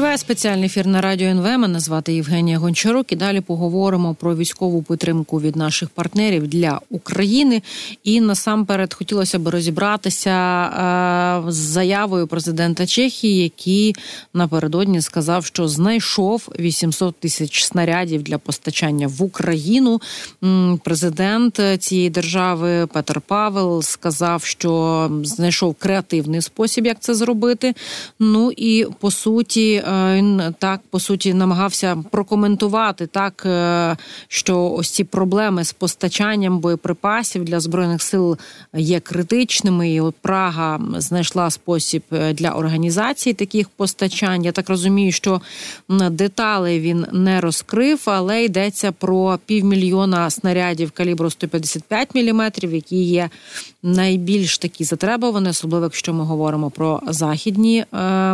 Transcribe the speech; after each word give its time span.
Триває 0.00 0.18
спеціальний 0.18 0.66
ефір 0.66 0.86
на 0.86 1.00
радіо 1.00 1.28
НВ. 1.28 1.44
Мене 1.44 1.80
звати 1.80 2.14
Євгенія 2.14 2.58
Гончарук. 2.58 3.12
І 3.12 3.16
далі 3.16 3.40
поговоримо 3.40 4.14
про 4.14 4.36
військову 4.36 4.82
підтримку 4.82 5.40
від 5.40 5.56
наших 5.56 5.88
партнерів 5.88 6.48
для 6.48 6.80
України. 6.90 7.62
І 8.04 8.20
насамперед 8.20 8.94
хотілося 8.94 9.38
б 9.38 9.48
розібратися 9.48 10.30
е, 11.48 11.52
з 11.52 11.56
заявою 11.56 12.26
президента 12.26 12.86
Чехії, 12.86 13.42
який 13.42 13.94
напередодні 14.34 15.00
сказав, 15.00 15.44
що 15.44 15.68
знайшов 15.68 16.48
800 16.58 17.14
тисяч 17.16 17.64
снарядів 17.64 18.22
для 18.22 18.38
постачання 18.38 19.06
в 19.06 19.22
Україну. 19.22 20.00
Президент 20.84 21.60
цієї 21.78 22.10
держави 22.10 22.86
Петр 22.86 23.20
Павел 23.20 23.82
сказав, 23.82 24.44
що 24.44 25.10
знайшов 25.24 25.74
креативний 25.74 26.42
спосіб, 26.42 26.86
як 26.86 27.00
це 27.00 27.14
зробити. 27.14 27.74
Ну 28.18 28.52
і 28.56 28.86
по 29.00 29.10
суті. 29.10 29.82
Е, 29.90 30.14
він 30.16 30.42
так 30.58 30.80
по 30.90 31.00
суті 31.00 31.34
намагався 31.34 32.04
прокоментувати 32.10 33.06
так, 33.06 33.42
е, 33.46 33.96
що 34.28 34.70
ось 34.70 34.90
ці 34.90 35.04
проблеми 35.04 35.64
з 35.64 35.72
постачанням 35.72 36.58
боєприпасів 36.58 37.44
для 37.44 37.60
збройних 37.60 38.02
сил 38.02 38.38
є 38.74 39.00
критичними. 39.00 39.90
І 39.90 40.00
от 40.00 40.14
Прага 40.22 40.80
знайшла 40.96 41.50
спосіб 41.50 42.02
е, 42.12 42.32
для 42.32 42.50
організації 42.50 43.34
таких 43.34 43.68
постачань. 43.68 44.44
Я 44.44 44.52
так 44.52 44.68
розумію, 44.68 45.12
що 45.12 45.40
деталей 46.10 46.80
він 46.80 47.06
не 47.12 47.40
розкрив, 47.40 48.02
але 48.04 48.44
йдеться 48.44 48.92
про 48.92 49.38
півмільйона 49.46 50.30
снарядів 50.30 50.90
калібру 50.90 51.30
155 51.30 52.14
мм, 52.14 52.52
які 52.62 53.02
є 53.02 53.30
найбільш 53.82 54.58
такі 54.58 54.84
затребувані, 54.84 55.48
особливо 55.48 55.84
якщо 55.84 56.14
ми 56.14 56.24
говоримо 56.24 56.70
про 56.70 57.00
західні 57.06 57.84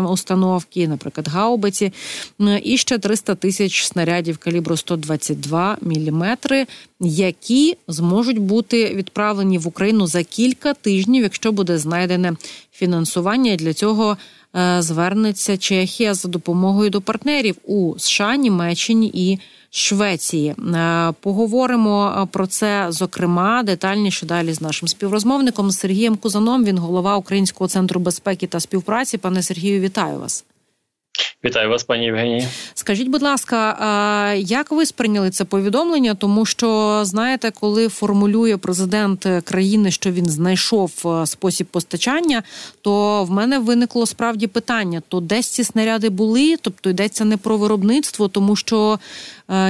установки, 0.09 0.89
наприклад, 0.89 1.29
гаубиці, 1.47 1.93
і 2.63 2.77
ще 2.77 2.99
300 2.99 3.35
тисяч 3.35 3.85
снарядів 3.85 4.39
калібру 4.39 4.77
122 4.77 5.77
мм, 5.81 6.37
які 7.01 7.77
зможуть 7.89 8.39
бути 8.39 8.95
відправлені 8.95 9.59
в 9.59 9.67
Україну 9.69 10.07
за 10.07 10.23
кілька 10.23 10.75
тижнів, 10.75 11.23
якщо 11.23 11.53
буде 11.53 11.79
знайдене 11.79 12.37
фінансування. 12.73 13.57
Для 13.57 13.75
цього 13.75 14.17
е, 14.57 14.83
звернеться 14.83 15.57
Чехія 15.57 16.15
за 16.15 16.29
допомогою 16.29 16.91
до 16.91 17.01
партнерів 17.01 17.57
у 17.65 17.95
США, 17.99 18.37
Німеччині 18.37 19.11
і. 19.15 19.39
Швеції. 19.71 20.49
Е, 20.49 21.13
поговоримо 21.21 22.23
е, 22.23 22.27
про 22.33 22.47
це 22.47 22.87
зокрема 22.89 23.63
детальніше 23.63 24.27
далі 24.27 24.53
з 24.53 24.61
нашим 24.61 24.89
співрозмовником 24.89 25.71
Сергієм 25.71 26.17
Кузаном. 26.17 26.65
Він 26.65 26.79
голова 26.79 27.17
Українського 27.17 27.69
центру 27.69 28.01
безпеки 28.01 28.47
та 28.47 28.61
співпраці. 28.61 29.19
Пане 29.19 29.43
Сергію, 29.43 29.81
вітаю 29.81 30.19
вас. 30.19 30.45
Вітаю 31.47 31.71
вас, 31.71 31.85
пані 31.85 32.05
Євгенії. 32.05 32.49
Скажіть, 32.75 33.09
будь 33.09 33.23
ласка, 33.23 34.35
як 34.35 34.71
ви 34.71 34.87
сприйняли 34.87 35.31
це 35.31 35.45
повідомлення? 35.45 36.15
Тому 36.15 36.47
що 36.47 37.01
знаєте, 37.05 37.51
коли 37.61 37.89
формулює 37.89 38.57
президент 38.57 39.27
країни, 39.45 39.91
що 39.91 40.11
він 40.11 40.29
знайшов 40.29 40.93
е, 41.05 41.27
спосіб 41.27 41.67
постачання, 41.67 42.43
то 42.81 43.25
в 43.25 43.31
мене 43.31 43.59
виникло 43.59 44.07
справді 44.07 44.47
питання: 44.47 45.03
то 45.09 45.21
десь 45.21 45.47
ці 45.47 45.65
снаряди 45.65 46.09
були, 46.09 46.57
тобто 46.61 46.91
йдеться 46.91 47.25
не 47.25 47.37
про 47.37 47.57
виробництво, 47.57 48.29
тому 48.29 48.57
що 48.57 48.99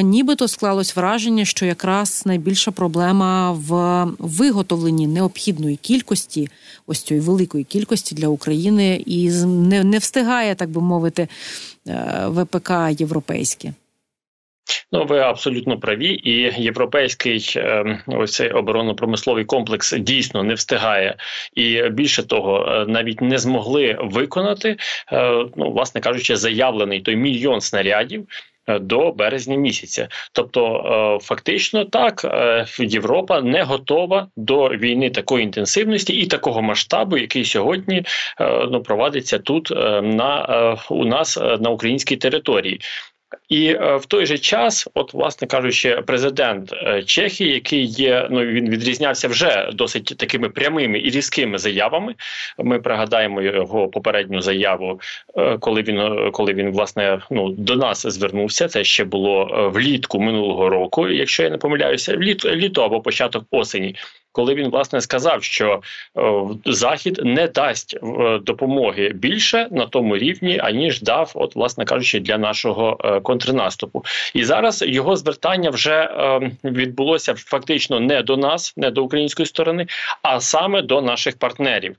нібито 0.02 0.48
склалось 0.48 0.96
враження, 0.96 1.44
що 1.44 1.66
якраз 1.66 2.22
найбільша 2.27 2.70
проблема 2.70 3.52
в 3.52 4.05
виготовленні 4.19 5.06
необхідної 5.06 5.77
кількості, 5.77 6.48
ось 6.86 7.02
цієї 7.02 7.27
великої 7.27 7.64
кількості 7.64 8.14
для 8.14 8.28
України, 8.28 9.02
і 9.06 9.30
не, 9.47 9.84
не 9.84 9.98
встигає, 9.98 10.54
так 10.54 10.70
би 10.70 10.80
мовити, 10.80 11.28
е, 11.88 12.24
ВПК 12.28 12.70
європейське. 13.00 13.72
Ну, 14.92 15.04
ви 15.04 15.19
абсолютно 15.19 15.78
праві, 15.78 16.20
і 16.24 16.62
європейський 16.62 17.52
е, 17.56 18.02
ось 18.06 18.32
цей 18.32 18.50
оборонно-промисловий 18.50 19.44
комплекс 19.44 19.93
дійсно 19.93 20.43
не 20.43 20.54
встигає, 20.54 21.16
і 21.54 21.82
більше 21.88 22.22
того, 22.22 22.84
навіть 22.88 23.20
не 23.20 23.38
змогли 23.38 23.98
виконати, 24.00 24.76
ну 25.56 25.72
власне 25.72 26.00
кажучи, 26.00 26.37
заявлений 26.37 27.00
той 27.00 27.16
мільйон 27.16 27.60
снарядів, 27.60 28.26
Е, 28.28 28.56
до 28.69 29.12
березня 29.12 29.56
місяця. 29.56 30.09
Тобто, 30.32 30.77
е, 31.21 31.25
фактично, 31.25 31.84
так 31.84 32.25
е, 32.25 32.66
Європа 32.78 33.41
не 33.41 33.62
готова 33.62 34.28
до 34.37 34.69
війни 34.69 35.10
такої 35.10 35.44
інтенсивності 35.44 36.12
і 36.12 36.27
такого 36.27 36.62
масштабу, 36.62 37.16
який 37.16 37.44
сьогодні 37.44 38.05
ну 38.71 38.82
провадиться 38.82 39.38
тут 39.38 39.71
на 40.03 40.76
у 40.91 41.05
нас 41.05 41.37
на 41.37 41.71
українській 41.71 42.16
території. 42.16 42.81
І 43.48 43.66
е, 43.66 43.97
в 43.97 44.06
той 44.06 44.26
же 44.26 44.38
час, 44.38 44.88
от, 44.94 45.14
власне 45.14 45.48
кажучи, 45.48 46.02
президент 46.06 46.72
е, 46.72 47.02
Чехії, 47.02 47.52
який 47.52 47.84
є, 47.84 48.28
ну 48.30 48.44
він 48.44 48.70
відрізнявся 48.70 49.28
вже 49.28 49.70
досить 49.72 50.14
такими 50.19 50.48
прямими 50.48 50.98
і 50.98 51.10
різкими 51.10 51.58
заявами. 51.58 52.14
Ми 52.58 52.78
пригадаємо 52.78 53.42
його 53.42 53.88
попередню 53.88 54.41
заяву, 54.41 55.00
е, 55.36 55.58
коли 55.58 55.82
він 55.82 56.30
коли 56.32 56.52
він 56.52 56.70
власне 56.70 57.20
ну 57.30 57.48
до 57.48 57.76
нас 57.76 58.06
звернувся. 58.06 58.69
Це 58.69 58.84
ще 58.84 59.04
було 59.04 59.70
влітку 59.75 60.20
минулого 60.20 60.69
року, 60.69 61.08
якщо 61.08 61.42
я 61.42 61.50
не 61.50 61.58
помиляюся, 61.58 62.16
літо 62.16 62.50
літо 62.50 62.82
або 62.82 63.00
початок 63.00 63.44
осені 63.50 63.96
коли 64.36 64.54
він 64.54 64.70
власне 64.70 65.00
сказав, 65.00 65.42
що 65.42 65.80
е, 66.16 66.22
Захід 66.64 67.20
не 67.24 67.48
дасть 67.48 67.97
е, 67.97 68.38
допомоги 68.38 69.08
більше 69.14 69.69
на 69.70 69.86
тому 69.86 70.16
рівні, 70.16 70.58
аніж 70.58 71.02
дав, 71.02 71.32
от 71.34 71.56
власне 71.56 71.84
кажучи, 71.84 72.20
для 72.20 72.38
нашого 72.38 72.98
е, 73.04 73.20
контрнаступу. 73.20 74.04
І 74.34 74.44
зараз 74.44 74.82
його 74.86 75.16
звертання 75.16 75.70
вже 75.70 76.10
відбулося 76.64 77.34
фактично 77.36 78.00
не 78.00 78.22
до 78.22 78.36
нас, 78.36 78.75
не 78.76 78.91
до 78.91 79.04
української 79.04 79.46
сторони, 79.46 79.86
а 80.22 80.41
саме 80.41 80.82
до 80.82 81.02
наших 81.02 81.38
партнерів. 81.38 81.96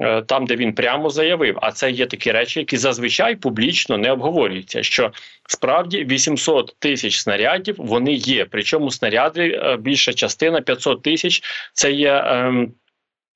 Е, 0.00 0.22
там, 0.22 0.46
де 0.46 0.56
він 0.56 0.72
прямо 0.72 1.10
заявив, 1.10 1.58
а 1.62 1.72
це 1.72 1.90
є 1.90 2.06
такі 2.06 2.32
речі, 2.32 2.60
які 2.60 2.76
зазвичай 2.76 3.36
публічно 3.36 3.98
не 3.98 4.12
обговорюються. 4.12 4.82
Що 4.82 5.12
справді 5.48 6.04
800 6.04 6.76
тисяч 6.78 7.18
снарядів 7.18 7.74
вони 7.78 8.12
є. 8.12 8.46
Причому 8.50 8.90
снаряди 8.90 9.60
е, 9.64 9.76
більша 9.76 10.12
частина 10.12 10.60
500 10.60 11.02
тисяч 11.02 11.42
це 11.72 11.92
є. 11.92 12.22
Ем, 12.26 12.72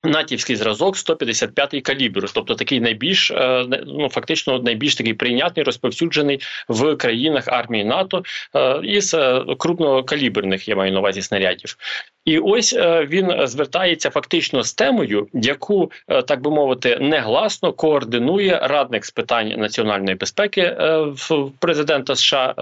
Натівський 0.05 0.55
зразок 0.55 0.95
155-й 0.95 1.81
калібр, 1.81 2.31
тобто 2.33 2.55
такий 2.55 2.79
найбільш 2.79 3.31
е, 3.31 3.65
ну 3.85 4.09
фактично 4.09 4.59
найбільш 4.59 4.95
такий 4.95 5.13
прийнятний, 5.13 5.63
розповсюджений 5.63 6.39
в 6.69 6.95
країнах 6.95 7.47
армії 7.47 7.85
НАТО 7.85 8.23
із 8.83 9.15
крупнокаліберних, 9.57 10.67
я 10.67 10.75
маю 10.75 10.91
на 10.91 10.99
увазі 10.99 11.21
снарядів. 11.21 11.77
І 12.25 12.39
ось 12.39 12.73
е, 12.73 13.05
він 13.05 13.47
звертається 13.47 14.09
фактично 14.09 14.63
з 14.63 14.73
темою, 14.73 15.27
яку 15.33 15.91
е, 16.07 16.21
так 16.21 16.41
би 16.41 16.51
мовити 16.51 16.97
негласно 17.01 17.73
координує 17.73 18.59
радник 18.63 19.05
з 19.05 19.11
питань 19.11 19.53
національної 19.57 20.15
безпеки 20.15 20.61
е, 20.61 21.05
президента 21.59 22.15
США 22.15 22.55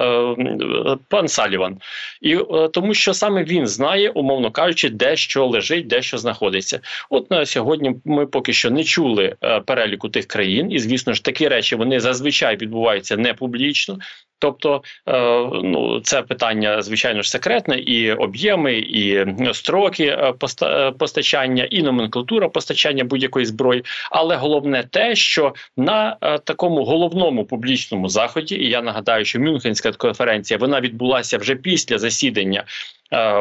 пан 1.08 1.28
Саліван, 1.28 1.78
і 2.22 2.38
тому, 2.74 2.94
що 2.94 3.14
саме 3.14 3.44
він 3.44 3.68
знає, 3.68 4.10
умовно 4.10 4.52
кажучи, 4.52 4.90
де 4.90 5.16
що 5.16 5.46
лежить, 5.46 5.88
де 5.88 6.02
що 6.02 6.18
знаходиться. 6.18 6.80
От 7.10 7.32
на 7.32 7.46
сьогодні 7.46 7.96
ми 8.06 8.26
поки 8.26 8.54
що 8.54 8.72
не 8.72 8.84
чули 8.84 9.36
переліку 9.66 10.10
тих 10.10 10.26
країн, 10.26 10.72
і 10.72 10.80
звісно 10.80 11.14
ж 11.14 11.24
такі 11.24 11.48
речі 11.48 11.76
вони 11.76 12.00
зазвичай 12.00 12.58
відбуваються 12.58 13.18
не 13.18 13.34
публічно. 13.34 13.98
Тобто, 14.41 14.84
е, 15.07 15.22
ну 15.63 16.00
це 16.03 16.22
питання 16.22 16.81
звичайно 16.81 17.22
ж 17.22 17.29
секретне, 17.29 17.75
і 17.79 18.12
об'єми, 18.12 18.74
і 18.74 19.25
строки 19.53 20.06
е, 20.06 20.34
е, 20.63 20.91
постачання, 20.91 21.63
і 21.63 21.84
номенклатура 21.84 22.50
постачання 22.50 23.03
будь-якої 23.03 23.46
зброї. 23.46 23.84
Але 24.12 24.35
головне 24.35 24.84
те, 24.91 25.16
що 25.16 25.53
на 25.78 26.18
такому 26.44 26.84
головному 26.84 27.46
публічному 27.46 28.09
заході, 28.09 28.56
і 28.56 28.69
я 28.69 28.81
нагадаю, 28.81 29.25
що 29.25 29.39
Мюнхенська 29.39 29.92
конференція 29.92 30.57
вона 30.57 30.81
відбулася 30.81 31.38
вже 31.38 31.56
після 31.56 31.98
засідання 31.98 32.63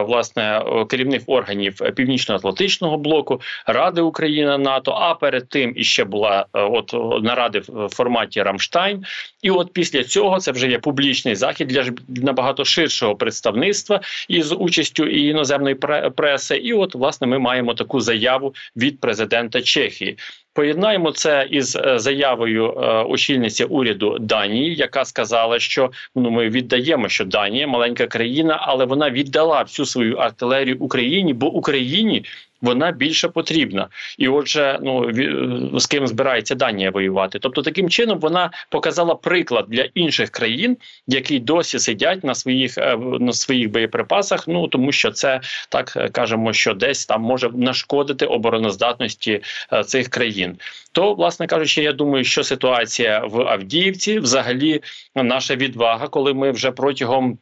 власне 0.06 0.64
керівних 0.88 1.22
органів 1.26 1.75
північно-атлантичного 1.96 2.99
блоку 2.99 3.40
Ради 3.67 4.00
України 4.00 4.58
НАТО. 4.58 4.93
А 4.93 5.14
перед 5.14 5.49
тим 5.49 5.72
іще 5.76 6.05
була 6.05 6.46
е, 6.55 6.61
от 6.61 6.93
наради 7.22 7.62
в 7.69 7.88
форматі 7.88 8.43
Рамштайн. 8.43 9.05
І 9.43 9.50
от 9.50 9.72
після 9.72 10.05
цього 10.05 10.38
це 10.38 10.52
вже 10.52 10.69
є 10.69 10.78
публічний 10.78 11.34
захід 11.34 11.69
для 11.69 11.84
набагато 12.08 12.64
ширшого 12.64 13.17
представництва 13.17 14.00
із 14.28 14.52
участю 14.52 15.06
і 15.06 15.26
іноземної 15.26 15.75
преси. 16.16 16.56
І 16.56 16.73
от 16.73 16.94
власне 16.94 17.26
ми 17.26 17.38
маємо 17.38 17.75
таку 17.75 18.00
заяву 18.00 18.55
від 18.76 19.00
президента 19.00 19.62
Чехії. 19.62 20.16
Поєднаємо 20.52 21.12
це 21.12 21.49
із 21.50 21.76
е, 21.76 21.99
заявою 21.99 22.70
е, 22.70 23.02
очільниці 23.02 23.64
уряду 23.64 24.19
Данії, 24.19 24.75
яка 24.75 25.05
сказала, 25.05 25.58
що 25.58 25.91
ну 26.14 26.31
ми 26.31 26.49
віддаємо, 26.49 27.08
що 27.08 27.25
Данія 27.25 27.67
маленька 27.67 28.06
країна, 28.06 28.58
але 28.62 28.85
вона 28.85 29.11
віддала 29.11 29.62
всю 29.62 29.87
свою 29.87 30.17
артилерію 30.17 30.76
Україні, 30.81 31.35
бо 31.35 31.52
Україні 31.52 32.25
вона 32.62 32.92
більше 32.92 33.28
потрібна. 33.28 33.88
І, 34.18 34.28
отже, 34.28 34.78
ну 34.82 35.10
з 35.80 35.86
ким 35.86 36.06
збирається 36.06 36.54
Данія 36.54 36.90
воювати. 36.90 37.38
Тобто, 37.38 37.62
таким 37.62 37.90
чином 37.90 38.18
вона 38.18 38.50
показала 38.68 39.14
приклад 39.14 39.64
для 39.68 39.88
інших 39.94 40.30
країн, 40.30 40.76
які 41.06 41.38
досі 41.38 41.78
сидять 41.78 42.24
на 42.24 42.34
своїх 42.34 42.78
е, 42.78 42.96
на 43.20 43.32
своїх 43.32 43.70
боєприпасах. 43.70 44.48
Ну 44.48 44.68
тому 44.68 44.92
що 44.92 45.10
це 45.10 45.40
так 45.68 45.92
е, 45.96 46.08
кажемо, 46.08 46.52
що 46.52 46.74
десь 46.74 47.06
там 47.06 47.22
може 47.22 47.50
нашкодити 47.54 48.26
обороноздатності 48.26 49.42
е, 49.72 49.84
цих 49.84 50.08
країн. 50.08 50.56
То, 50.92 51.14
власне 51.14 51.46
кажучи, 51.46 51.82
я 51.82 51.92
думаю, 51.92 52.24
що 52.24 52.44
ситуація 52.44 53.18
в 53.18 53.40
Авдіївці, 53.40 54.18
взагалі, 54.18 54.82
наша 55.14 55.56
відвага, 55.56 56.08
коли 56.08 56.34
ми 56.34 56.50
вже 56.50 56.70
протягом 56.70 57.38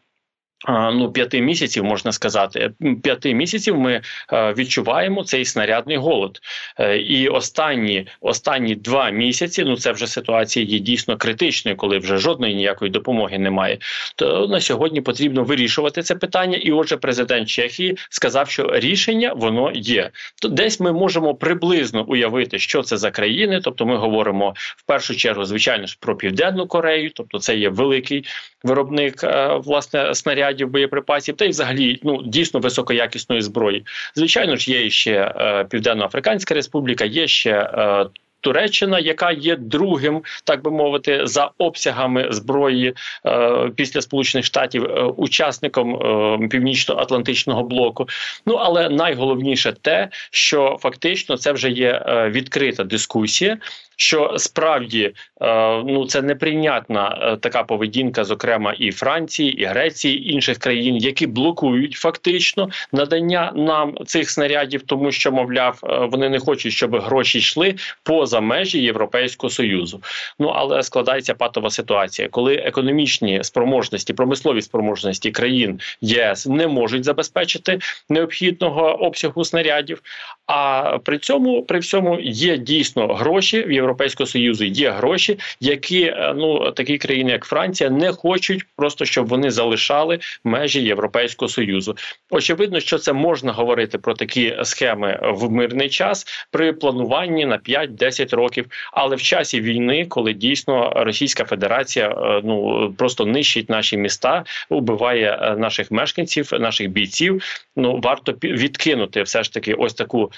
Ну, 0.68 1.12
п'яти 1.12 1.40
місяців 1.40 1.84
можна 1.84 2.12
сказати, 2.12 2.70
п'яти 3.02 3.34
місяців 3.34 3.78
ми 3.78 4.00
е, 4.32 4.52
відчуваємо 4.52 5.24
цей 5.24 5.44
снарядний 5.44 5.96
голод, 5.96 6.40
е, 6.80 6.98
і 6.98 7.28
останні 7.28 8.06
останні 8.20 8.74
два 8.74 9.10
місяці. 9.10 9.64
Ну 9.64 9.76
це 9.76 9.92
вже 9.92 10.06
ситуація 10.06 10.66
є 10.66 10.78
дійсно 10.78 11.16
критичною, 11.16 11.76
коли 11.76 11.98
вже 11.98 12.16
жодної 12.16 12.54
ніякої 12.54 12.90
допомоги 12.90 13.38
немає. 13.38 13.78
То 14.16 14.46
на 14.48 14.60
сьогодні 14.60 15.00
потрібно 15.00 15.44
вирішувати 15.44 16.02
це 16.02 16.14
питання. 16.14 16.56
І, 16.56 16.72
отже, 16.72 16.96
президент 16.96 17.48
Чехії 17.48 17.96
сказав, 18.10 18.50
що 18.50 18.70
рішення 18.74 19.32
воно 19.36 19.72
є. 19.74 20.10
То 20.42 20.48
десь 20.48 20.80
ми 20.80 20.92
можемо 20.92 21.34
приблизно 21.34 22.04
уявити, 22.04 22.58
що 22.58 22.82
це 22.82 22.96
за 22.96 23.10
країни. 23.10 23.60
Тобто, 23.64 23.86
ми 23.86 23.96
говоримо 23.96 24.54
в 24.76 24.82
першу 24.86 25.16
чергу, 25.16 25.44
звичайно 25.44 25.86
ж, 25.86 25.96
про 26.00 26.16
південну 26.16 26.66
Корею, 26.66 27.10
тобто 27.14 27.38
це 27.38 27.56
є 27.56 27.68
великий 27.68 28.24
виробник 28.64 29.24
е, 29.24 29.60
власне 29.64 30.14
снарядів, 30.14 30.68
боєприпасів, 30.68 31.36
та 31.36 31.44
й 31.44 31.48
взагалі 31.48 32.00
ну 32.02 32.22
дійсно 32.22 32.60
високоякісної 32.60 33.42
зброї. 33.42 33.86
Звичайно 34.14 34.56
ж, 34.56 34.70
є 34.70 34.90
ще 34.90 35.34
е, 35.36 35.64
Південно-Африканська 35.64 36.54
Республіка, 36.54 37.04
є 37.04 37.26
ще. 37.26 37.52
Е, 37.52 38.06
Туреччина, 38.40 38.98
яка 38.98 39.30
є 39.30 39.56
другим, 39.56 40.22
так 40.44 40.62
би 40.62 40.70
мовити, 40.70 41.26
за 41.26 41.50
обсягами 41.58 42.26
зброї 42.30 42.94
е, 43.26 43.70
після 43.76 44.00
Сполучених 44.00 44.44
Штатів, 44.44 44.84
е, 44.84 45.02
учасником 45.02 45.94
е, 45.94 46.48
північно-атлантичного 46.48 47.62
блоку. 47.62 48.08
Ну 48.46 48.54
але 48.54 48.88
найголовніше 48.88 49.72
те, 49.72 50.08
що 50.30 50.76
фактично 50.80 51.36
це 51.36 51.52
вже 51.52 51.70
є 51.70 52.02
відкрита 52.30 52.84
дискусія 52.84 53.58
що 54.00 54.34
справді 54.36 55.12
е, 55.40 55.82
ну 55.86 56.06
це 56.06 56.22
неприйнятна 56.22 57.18
е, 57.22 57.36
така 57.36 57.62
поведінка, 57.62 58.24
зокрема 58.24 58.74
і 58.78 58.92
Франції, 58.92 59.62
і 59.62 59.64
Греції, 59.64 60.18
і 60.18 60.32
інших 60.32 60.58
країн, 60.58 60.96
які 60.96 61.26
блокують 61.26 61.92
фактично 61.92 62.70
надання 62.92 63.52
нам 63.56 63.94
цих 64.06 64.30
снарядів, 64.30 64.82
тому 64.82 65.12
що 65.12 65.32
мовляв 65.32 65.80
е, 65.84 66.08
вони 66.12 66.28
не 66.28 66.38
хочуть, 66.38 66.72
щоб 66.72 66.96
гроші 66.96 67.38
йшли 67.38 67.74
поза 68.02 68.40
межі 68.40 68.82
Європейського 68.82 69.50
союзу. 69.50 70.02
Ну 70.38 70.48
але 70.48 70.82
складається 70.82 71.34
патова 71.34 71.70
ситуація, 71.70 72.28
коли 72.28 72.54
економічні 72.54 73.44
спроможності, 73.44 74.12
промислові 74.12 74.62
спроможності 74.62 75.30
країн 75.30 75.80
ЄС 76.00 76.46
не 76.46 76.66
можуть 76.66 77.04
забезпечити 77.04 77.78
необхідного 78.08 79.04
обсягу 79.04 79.44
снарядів. 79.44 80.02
А 80.48 80.98
при 81.04 81.18
цьому 81.18 81.62
при 81.62 81.78
всьому 81.78 82.20
є 82.20 82.56
дійсно 82.56 83.06
гроші 83.06 83.62
в 83.62 83.72
Європейського 83.72 84.26
союзу. 84.26 84.64
Є 84.64 84.90
гроші, 84.90 85.38
які 85.60 86.02
е, 86.02 86.34
ну 86.36 86.70
такі 86.70 86.98
країни, 86.98 87.30
як 87.30 87.44
Франція, 87.44 87.90
не 87.90 88.12
хочуть 88.12 88.64
просто 88.76 89.04
щоб 89.04 89.26
вони 89.26 89.50
залишали 89.50 90.18
межі 90.44 90.82
Європейського 90.82 91.48
союзу. 91.48 91.96
Очевидно, 92.30 92.80
що 92.80 92.98
це 92.98 93.12
можна 93.12 93.52
говорити 93.52 93.98
про 93.98 94.14
такі 94.14 94.56
схеми 94.62 95.20
в 95.22 95.50
мирний 95.50 95.88
час 95.88 96.26
при 96.50 96.72
плануванні 96.72 97.46
на 97.46 97.58
5-10 97.58 98.36
років. 98.36 98.66
Але 98.92 99.16
в 99.16 99.22
часі 99.22 99.60
війни, 99.60 100.06
коли 100.08 100.32
дійсно 100.32 100.92
Російська 100.96 101.44
Федерація 101.44 102.08
е, 102.08 102.40
ну 102.44 102.88
просто 102.98 103.26
нищить 103.26 103.70
наші 103.70 103.96
міста, 103.96 104.44
убиває 104.68 105.38
е, 105.42 105.56
наших 105.56 105.90
мешканців, 105.90 106.50
наших 106.60 106.88
бійців. 106.88 107.42
Ну 107.76 108.00
варто 108.02 108.32
відкинути 108.42 109.22
все 109.22 109.42
ж 109.42 109.52
таки 109.52 109.74
ось 109.74 109.94
таку 109.94 110.32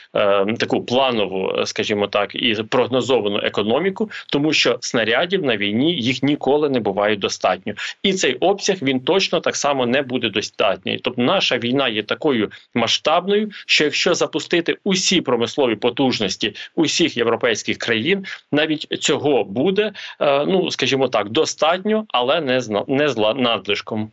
таку 0.59 0.85
планову, 0.85 1.53
скажімо 1.65 2.07
так, 2.07 2.35
і 2.35 2.55
прогнозовану 2.63 3.41
економіку, 3.43 4.11
тому 4.33 4.53
що 4.53 4.79
снарядів 4.81 5.45
на 5.45 5.57
війні 5.57 5.95
їх 5.95 6.23
ніколи 6.23 6.69
не 6.69 6.81
буває 6.81 7.17
достатньо, 7.17 7.73
і 8.03 8.13
цей 8.13 8.35
обсяг 8.35 8.77
він 8.83 9.01
точно 9.01 9.41
так 9.41 9.57
само 9.57 9.87
не 9.87 10.03
буде 10.03 10.29
достатній. 10.29 10.99
Тобто, 11.03 11.23
наша 11.23 11.59
війна 11.59 11.89
є 11.89 12.03
такою 12.03 12.51
масштабною, 12.75 13.51
що 13.67 13.85
якщо 13.85 14.15
запустити 14.15 14.77
усі 14.85 15.21
промислові 15.21 15.77
потужності 15.77 16.55
усіх 16.75 17.17
європейських 17.17 17.79
країн, 17.79 18.25
навіть 18.53 18.87
цього 19.01 19.45
буде, 19.45 19.93
е, 20.21 20.47
ну 20.47 20.71
скажімо 20.71 21.09
так, 21.09 21.29
достатньо, 21.29 22.05
але 22.09 22.41
не 22.89 23.09
з 23.09 23.17
надлишком. 23.37 24.11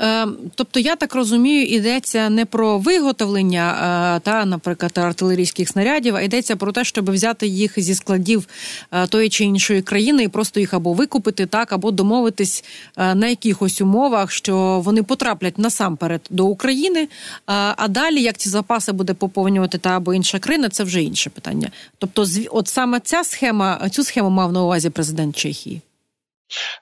Е, 0.00 0.26
тобто, 0.54 0.80
я 0.80 0.96
так 0.96 1.14
розумію, 1.14 1.66
йдеться 1.66 2.30
не 2.30 2.44
про 2.44 2.78
виготовлення 2.78 3.72
е, 4.16 4.20
та, 4.20 4.44
наприклад, 4.44 4.98
артилерійських 4.98 5.68
снарядів, 5.68 6.16
а 6.16 6.22
йдеться 6.22 6.56
про 6.56 6.72
те, 6.72 6.84
щоб 6.84 7.10
взяти 7.10 7.46
їх 7.46 7.72
зі 7.76 7.94
складів 7.94 8.48
е, 8.92 9.06
тої 9.06 9.28
чи 9.28 9.44
іншої 9.44 9.82
країни 9.82 10.22
і 10.22 10.28
просто 10.28 10.60
їх 10.60 10.74
або 10.74 10.92
викупити, 10.92 11.46
так, 11.46 11.72
або 11.72 11.90
домовитись 11.90 12.64
на 12.96 13.28
якихось 13.28 13.80
умовах, 13.80 14.30
що 14.30 14.82
вони 14.84 15.02
потраплять 15.02 15.58
насамперед 15.58 16.20
до 16.30 16.46
України. 16.46 17.08
А 17.46 17.88
далі, 17.88 18.22
як 18.22 18.36
ці 18.36 18.48
запаси 18.48 18.92
буде 18.92 19.14
поповнювати 19.14 19.78
та 19.78 19.96
або 19.96 20.14
інша 20.14 20.38
країна, 20.38 20.68
це 20.68 20.84
вже 20.84 21.02
інше 21.02 21.30
питання. 21.30 21.70
Тобто, 21.98 22.26
от 22.50 22.68
саме 22.68 23.00
ця 23.00 23.24
схема, 23.24 23.88
цю 23.90 24.04
схему 24.04 24.30
мав 24.30 24.52
на 24.52 24.62
увазі 24.62 24.90
президент 24.90 25.36
Чехії. 25.36 25.80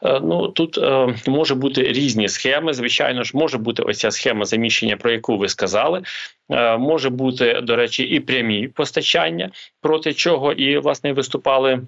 Е, 0.02 0.20
ну 0.20 0.49
тут 0.49 0.78
е, 0.78 1.14
може 1.26 1.55
бути 1.55 1.82
різні 1.82 2.28
схеми. 2.28 2.75
Звичайно 2.75 3.22
ж, 3.25 3.31
може 3.34 3.58
бути 3.58 3.82
оця 3.82 4.11
схема 4.11 4.44
заміщення, 4.44 4.96
про 4.96 5.11
яку 5.11 5.38
ви 5.38 5.49
сказали. 5.49 6.02
Е, 6.50 6.76
може 6.76 7.11
бути, 7.11 7.61
до 7.62 7.76
речі, 7.76 8.02
і 8.02 8.20
прямі 8.20 8.69
постачання, 8.69 9.50
проти 9.81 10.14
чого 10.14 10.52
і 10.52 10.78
власне 10.78 11.12
виступали. 11.12 11.81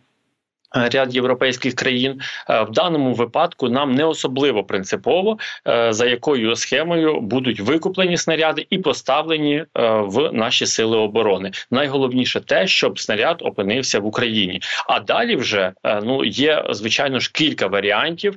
Ряд 0.74 1.14
європейських 1.14 1.74
країн 1.74 2.20
е, 2.50 2.62
в 2.62 2.70
даному 2.70 3.14
випадку 3.14 3.68
нам 3.68 3.94
не 3.94 4.04
особливо 4.04 4.64
принципово 4.64 5.38
е, 5.68 5.92
за 5.92 6.06
якою 6.06 6.56
схемою 6.56 7.20
будуть 7.20 7.60
викуплені 7.60 8.16
снаряди 8.16 8.66
і 8.70 8.78
поставлені 8.78 9.54
е, 9.54 9.66
в 9.84 10.32
наші 10.32 10.66
сили 10.66 10.96
оборони. 10.96 11.50
Найголовніше 11.70 12.40
те, 12.40 12.66
щоб 12.66 13.00
снаряд 13.00 13.36
опинився 13.40 14.00
в 14.00 14.06
Україні. 14.06 14.60
А 14.88 15.00
далі 15.00 15.36
вже 15.36 15.72
ну 16.02 16.24
є 16.24 16.64
звичайно 16.70 17.20
ж 17.20 17.30
кілька 17.34 17.66
варіантів, 17.66 18.36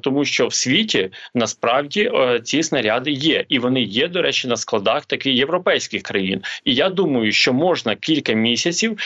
тому 0.00 0.24
що 0.24 0.46
в 0.46 0.54
світі 0.54 1.10
насправді 1.34 2.12
ці 2.44 2.62
снаряди 2.62 3.10
є, 3.10 3.44
і 3.48 3.58
вони 3.58 3.82
є, 3.82 4.08
до 4.08 4.22
речі, 4.22 4.48
на 4.48 4.56
складах 4.56 5.06
таких 5.06 5.34
європейських 5.34 6.02
країн. 6.02 6.42
І 6.64 6.74
я 6.74 6.88
думаю, 6.88 7.32
що 7.32 7.52
можна 7.52 7.94
кілька 7.94 8.32
місяців, 8.32 8.98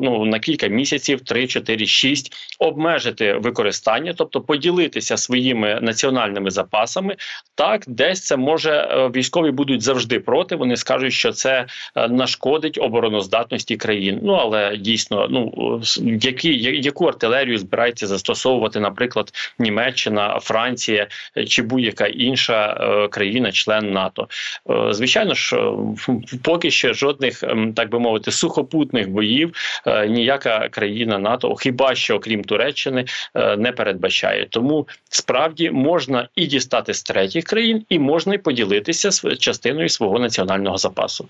ну 0.00 0.24
на 0.24 0.38
кілька 0.38 0.66
місяців, 0.66 1.20
3-4 1.20 1.83
6 1.86 2.32
обмежити 2.58 3.32
використання, 3.32 4.14
тобто 4.16 4.40
поділитися 4.40 5.16
своїми 5.16 5.78
національними 5.82 6.50
запасами. 6.50 7.16
Так, 7.54 7.84
десь 7.86 8.24
це 8.24 8.36
може 8.36 8.70
е, 8.70 9.08
військові 9.08 9.50
будуть 9.50 9.82
завжди 9.82 10.20
проти. 10.20 10.56
Вони 10.56 10.76
скажуть, 10.76 11.12
що 11.12 11.32
це 11.32 11.66
е, 11.96 12.08
нашкодить 12.08 12.78
обороноздатності 12.78 13.76
країн. 13.76 14.20
Ну 14.22 14.32
але 14.32 14.76
дійсно, 14.76 15.28
ну 15.30 15.80
які 16.20 16.54
яку 16.82 17.06
артилерію 17.06 17.58
збирається 17.58 18.06
застосовувати, 18.06 18.80
наприклад, 18.80 19.32
Німеччина, 19.58 20.38
Франція 20.40 21.06
е, 21.36 21.44
чи 21.44 21.62
будь-яка 21.62 22.06
інша 22.06 22.54
країна-член 23.10 23.92
НАТО. 23.92 24.28
Звичайно 24.90 25.34
ж, 25.34 25.72
поки 26.42 26.70
що 26.70 26.92
жодних 26.92 27.42
ем, 27.42 27.74
так 27.74 27.90
би 27.90 27.98
мовити 27.98 28.30
сухопутних 28.30 29.08
боїв 29.08 29.52
ніяка 30.08 30.68
країна 30.68 31.18
НАТО 31.18 31.48
хіба 31.74 31.94
що 31.94 32.18
крім 32.18 32.44
Туреччини 32.44 33.04
е, 33.34 33.56
не 33.56 33.72
передбачає. 33.72 34.46
Тому 34.50 34.88
справді 35.08 35.70
можна 35.70 36.28
і 36.34 36.46
дістати 36.46 36.94
з 36.94 37.02
третіх 37.02 37.44
країн, 37.44 37.84
і 37.88 37.98
можна 37.98 38.34
й 38.34 38.38
поділитися 38.38 39.36
частиною 39.36 39.88
свого 39.88 40.18
національного 40.18 40.78
запасу. 40.78 41.28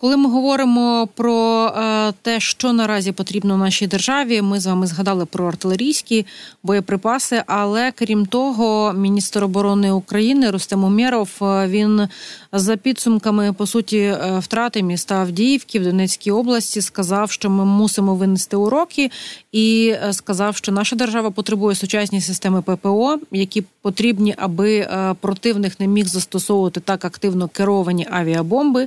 Коли 0.00 0.16
ми 0.16 0.30
говоримо 0.30 1.08
про 1.14 1.66
е, 1.66 2.12
те, 2.22 2.40
що 2.40 2.72
наразі 2.72 3.12
потрібно 3.12 3.56
нашій 3.56 3.86
державі, 3.86 4.42
ми 4.42 4.60
з 4.60 4.66
вами 4.66 4.86
згадали 4.86 5.26
про 5.26 5.48
артилерійські 5.48 6.26
боєприпаси. 6.62 7.42
Але 7.46 7.92
крім 7.92 8.26
того, 8.26 8.92
міністр 8.92 9.44
оборони 9.44 9.90
України 9.90 10.50
Рустем 10.50 10.84
Умєров, 10.84 11.30
е, 11.42 11.66
він 11.68 12.08
за 12.52 12.76
підсумками 12.76 13.52
по 13.52 13.66
суті 13.66 13.98
е, 13.98 14.38
втрати 14.38 14.82
міста 14.82 15.14
Авдіївки 15.14 15.80
в 15.80 15.84
Донецькій 15.84 16.30
області 16.30 16.80
сказав, 16.80 17.30
що 17.30 17.50
ми 17.50 17.64
мусимо 17.64 18.14
винести 18.14 18.56
уроки, 18.56 19.10
і 19.52 19.94
сказав, 20.10 20.56
що 20.56 20.72
наша 20.72 20.96
держава 20.96 21.30
потребує 21.30 21.76
сучасні 21.76 22.20
системи 22.20 22.62
ППО, 22.62 23.18
які 23.32 23.64
потрібні, 23.82 24.34
аби 24.38 24.88
противник 25.20 25.80
не 25.80 25.86
міг 25.86 26.06
застосовувати 26.06 26.80
так 26.80 27.04
активно 27.04 27.48
керовані 27.48 28.06
авіабомби. 28.10 28.86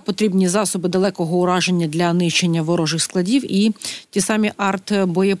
Потрібні 0.00 0.48
засоби 0.48 0.88
далекого 0.88 1.38
ураження 1.38 1.86
для 1.86 2.12
нищення 2.12 2.62
ворожих 2.62 3.02
складів 3.02 3.52
і 3.52 3.72
ті 4.10 4.20
самі 4.20 4.52
арт 4.56 5.04
боє 5.04 5.36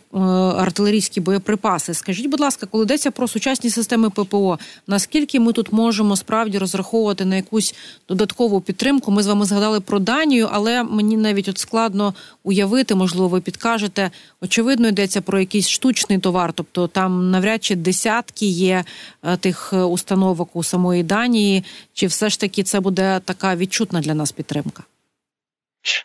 артилерійські 0.56 1.20
боєприпаси. 1.20 1.94
Скажіть, 1.94 2.26
будь 2.26 2.40
ласка, 2.40 2.66
коли 2.66 2.84
йдеться 2.84 3.10
про 3.10 3.28
сучасні 3.28 3.70
системи 3.70 4.10
ППО, 4.10 4.58
наскільки 4.86 5.40
ми 5.40 5.52
тут 5.52 5.72
можемо 5.72 6.16
справді 6.16 6.58
розраховувати 6.58 7.24
на 7.24 7.36
якусь 7.36 7.74
додаткову 8.08 8.60
підтримку? 8.60 9.10
Ми 9.10 9.22
з 9.22 9.26
вами 9.26 9.44
згадали 9.44 9.80
про 9.80 9.98
Данію, 9.98 10.48
але 10.52 10.82
мені 10.82 11.16
навіть 11.16 11.48
от 11.48 11.58
складно 11.58 12.14
уявити, 12.42 12.94
можливо, 12.94 13.28
ви 13.28 13.40
підкажете. 13.40 14.10
Очевидно, 14.40 14.88
йдеться 14.88 15.20
про 15.20 15.40
якийсь 15.40 15.68
штучний 15.68 16.18
товар, 16.18 16.52
тобто 16.52 16.86
там 16.86 17.30
навряд 17.30 17.64
чи 17.64 17.76
десятки 17.76 18.46
є 18.46 18.84
е, 19.22 19.36
тих 19.36 19.70
е, 19.72 19.82
установок 19.82 20.56
у 20.56 20.62
самої 20.62 21.02
Данії, 21.02 21.64
чи 21.92 22.06
все 22.06 22.30
ж 22.30 22.40
таки 22.40 22.62
це 22.62 22.80
буде 22.80 23.20
така 23.24 23.56
відчутна 23.56 24.00
для 24.00 24.14
нас 24.14 24.32
підтримка? 24.32 24.49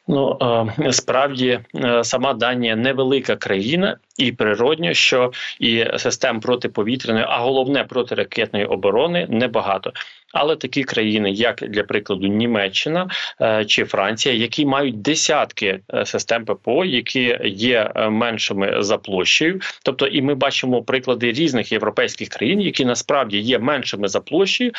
Ну 0.07 0.37
е, 0.79 0.93
справді 0.93 1.59
сама 2.03 2.33
Данія 2.33 2.75
невелика 2.75 3.35
країна, 3.35 3.97
і 4.17 4.31
природньо, 4.31 4.93
що 4.93 5.31
і 5.59 5.85
систем 5.97 6.39
протиповітряної, 6.39 7.25
а 7.29 7.37
головне 7.37 7.83
протиракетної 7.83 8.65
оборони 8.65 9.27
небагато. 9.29 9.93
Але 10.35 10.55
такі 10.55 10.83
країни, 10.83 11.31
як 11.31 11.55
для 11.55 11.83
прикладу 11.83 12.27
Німеччина 12.27 13.09
е, 13.41 13.65
чи 13.65 13.85
Франція, 13.85 14.35
які 14.35 14.65
мають 14.65 15.01
десятки 15.01 15.79
е, 15.93 16.05
систем 16.05 16.45
ППО, 16.45 16.85
які 16.85 17.39
є 17.43 17.91
е, 17.95 18.09
меншими 18.09 18.83
за 18.83 18.97
площею, 18.97 19.61
тобто, 19.83 20.07
і 20.07 20.21
ми 20.21 20.35
бачимо 20.35 20.83
приклади 20.83 21.31
різних 21.31 21.71
європейських 21.71 22.29
країн, 22.29 22.61
які 22.61 22.85
насправді 22.85 23.39
є 23.39 23.59
меншими 23.59 24.07
за 24.07 24.19
площею. 24.19 24.71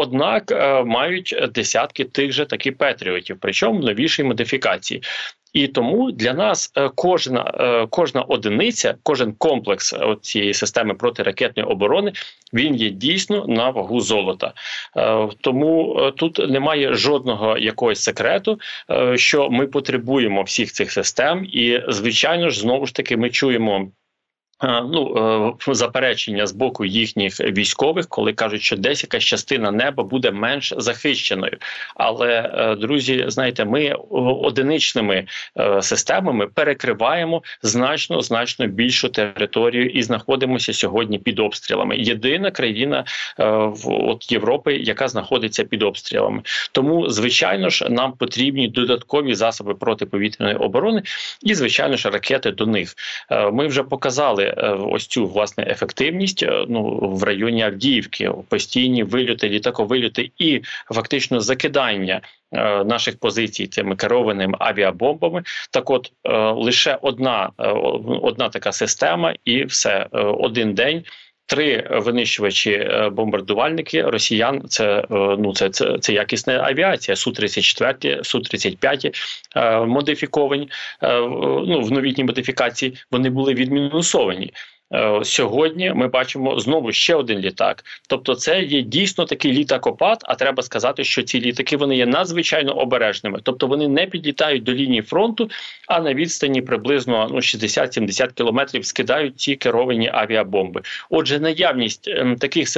Однак 0.00 0.52
мають 0.86 1.36
десятки 1.54 2.04
тих 2.04 2.32
же 2.32 2.46
таки 2.46 2.72
патріотів, 2.72 3.36
причому 3.40 3.80
новішій 3.80 4.24
модифікації. 4.24 5.02
І 5.52 5.68
тому 5.68 6.12
для 6.12 6.34
нас 6.34 6.72
е, 6.76 6.90
кожна 6.94 7.52
е, 7.60 7.86
кожна 7.90 8.22
одиниця, 8.22 8.94
кожен 9.02 9.32
комплекс 9.32 9.92
е, 9.92 10.16
цієї 10.22 10.54
системи 10.54 10.94
протиракетної 10.94 11.68
оборони 11.68 12.12
він 12.54 12.74
є 12.74 12.90
дійсно 12.90 13.46
на 13.48 13.70
вагу 13.70 14.00
золота. 14.00 14.52
Тому 15.40 16.00
тут 16.16 16.50
немає 16.50 16.94
жодного 16.94 17.58
якогось 17.58 18.00
секрету, 18.00 18.60
що 19.14 19.50
ми 19.50 19.66
потребуємо 19.66 20.42
всіх 20.42 20.72
цих 20.72 20.92
систем, 20.92 21.44
і 21.52 21.82
звичайно 21.88 22.50
ж 22.50 22.60
знову 22.60 22.86
ж 22.86 22.94
таки 22.94 23.16
ми 23.16 23.30
чуємо. 23.30 23.88
Ну 24.62 25.56
е, 25.68 25.74
заперечення 25.74 26.46
з 26.46 26.52
боку 26.52 26.84
їхніх 26.84 27.40
військових, 27.40 28.08
коли 28.08 28.32
кажуть, 28.32 28.62
що 28.62 28.76
десь 28.76 29.02
якась 29.02 29.24
частина 29.24 29.70
неба 29.70 30.04
буде 30.04 30.30
менш 30.30 30.74
захищеною. 30.76 31.56
Але 31.94 32.52
е, 32.54 32.74
друзі, 32.76 33.24
знаєте, 33.28 33.64
ми 33.64 33.92
одиничними 34.42 35.26
е, 35.58 35.82
системами 35.82 36.46
перекриваємо 36.46 37.42
значно 37.62 38.20
значно 38.20 38.66
більшу 38.66 39.08
територію 39.08 39.90
і 39.90 40.02
знаходимося 40.02 40.72
сьогодні 40.72 41.18
під 41.18 41.38
обстрілами. 41.38 41.96
Єдина 41.98 42.50
країна 42.50 43.04
от 43.84 44.32
Європи, 44.32 44.76
яка 44.76 45.08
знаходиться 45.08 45.64
під 45.64 45.82
обстрілами. 45.82 46.42
Тому, 46.72 47.08
звичайно 47.08 47.70
ж, 47.70 47.88
нам 47.88 48.12
потрібні 48.12 48.68
додаткові 48.68 49.34
засоби 49.34 49.74
протиповітряної 49.74 50.56
оборони, 50.56 51.02
і 51.42 51.54
звичайно 51.54 51.96
ж 51.96 52.10
ракети 52.10 52.50
до 52.50 52.66
них. 52.66 52.94
Ми 53.52 53.66
вже 53.66 53.82
показали. 53.82 54.47
Е, 54.56 54.68
ось 54.70 55.06
цю 55.06 55.26
власне 55.26 55.66
ефективність 55.70 56.42
е, 56.42 56.64
ну 56.68 56.98
в 57.12 57.22
районі 57.22 57.62
Авдіївки, 57.62 58.32
постійні 58.48 59.02
вильоти, 59.02 59.48
літаковильоти 59.48 60.30
і 60.38 60.62
фактично 60.94 61.40
закидання. 61.40 62.20
Е, 62.52 62.84
наших 62.84 63.18
позицій 63.18 63.66
цими 63.66 63.96
керованими 63.96 64.54
авіабомбами, 64.60 65.42
так 65.70 65.90
от 65.90 66.12
лише 66.56 66.98
одна 67.02 67.50
одна 68.22 68.48
така 68.48 68.72
система, 68.72 69.34
і 69.44 69.64
все 69.64 70.06
один 70.12 70.74
день 70.74 71.04
три 71.48 71.88
винищувачі 71.90 72.70
е, 72.70 73.10
бомбардувальники 73.12 74.02
росіян. 74.02 74.62
Це 74.68 74.98
е, 74.98 75.04
ну 75.10 75.54
це 75.54 75.70
це, 75.70 75.98
це 75.98 76.12
якісна 76.12 76.60
авіація. 76.62 77.16
Су 77.16 77.32
34 77.32 78.24
су 78.24 78.40
35 78.40 79.18
е, 79.56 79.80
модифіковані 79.80 80.70
ну 81.66 81.80
в 81.80 81.92
новітній 81.92 82.24
модифікації. 82.24 82.98
Вони 83.10 83.30
були 83.30 83.54
відмінусовані. 83.54 84.52
Е, 84.94 85.20
сьогодні 85.24 85.92
ми 85.94 86.08
бачимо 86.08 86.60
знову 86.60 86.92
ще 86.92 87.14
один 87.14 87.38
літак. 87.38 87.84
Тобто, 88.08 88.34
це 88.34 88.62
є 88.62 88.82
дійсно 88.82 89.24
такий 89.24 89.52
літакопад. 89.52 90.18
А 90.22 90.34
треба 90.34 90.62
сказати, 90.62 91.04
що 91.04 91.22
ці 91.22 91.40
літаки 91.40 91.76
вони 91.76 91.96
є 91.96 92.06
надзвичайно 92.06 92.72
обережними, 92.72 93.40
тобто 93.42 93.66
вони 93.66 93.88
не 93.88 94.06
підлітають 94.06 94.62
до 94.62 94.72
лінії 94.72 95.02
фронту, 95.02 95.50
а 95.88 96.00
на 96.00 96.14
відстані 96.14 96.62
приблизно 96.62 97.28
ну 97.30 97.36
60-70 97.36 98.32
кілометрів 98.32 98.86
скидають 98.86 99.40
ці 99.40 99.56
керовані 99.56 100.10
авіабомби. 100.12 100.82
Отже, 101.10 101.40
наявність 101.40 102.08
ем, 102.08 102.36
таких 102.36 102.68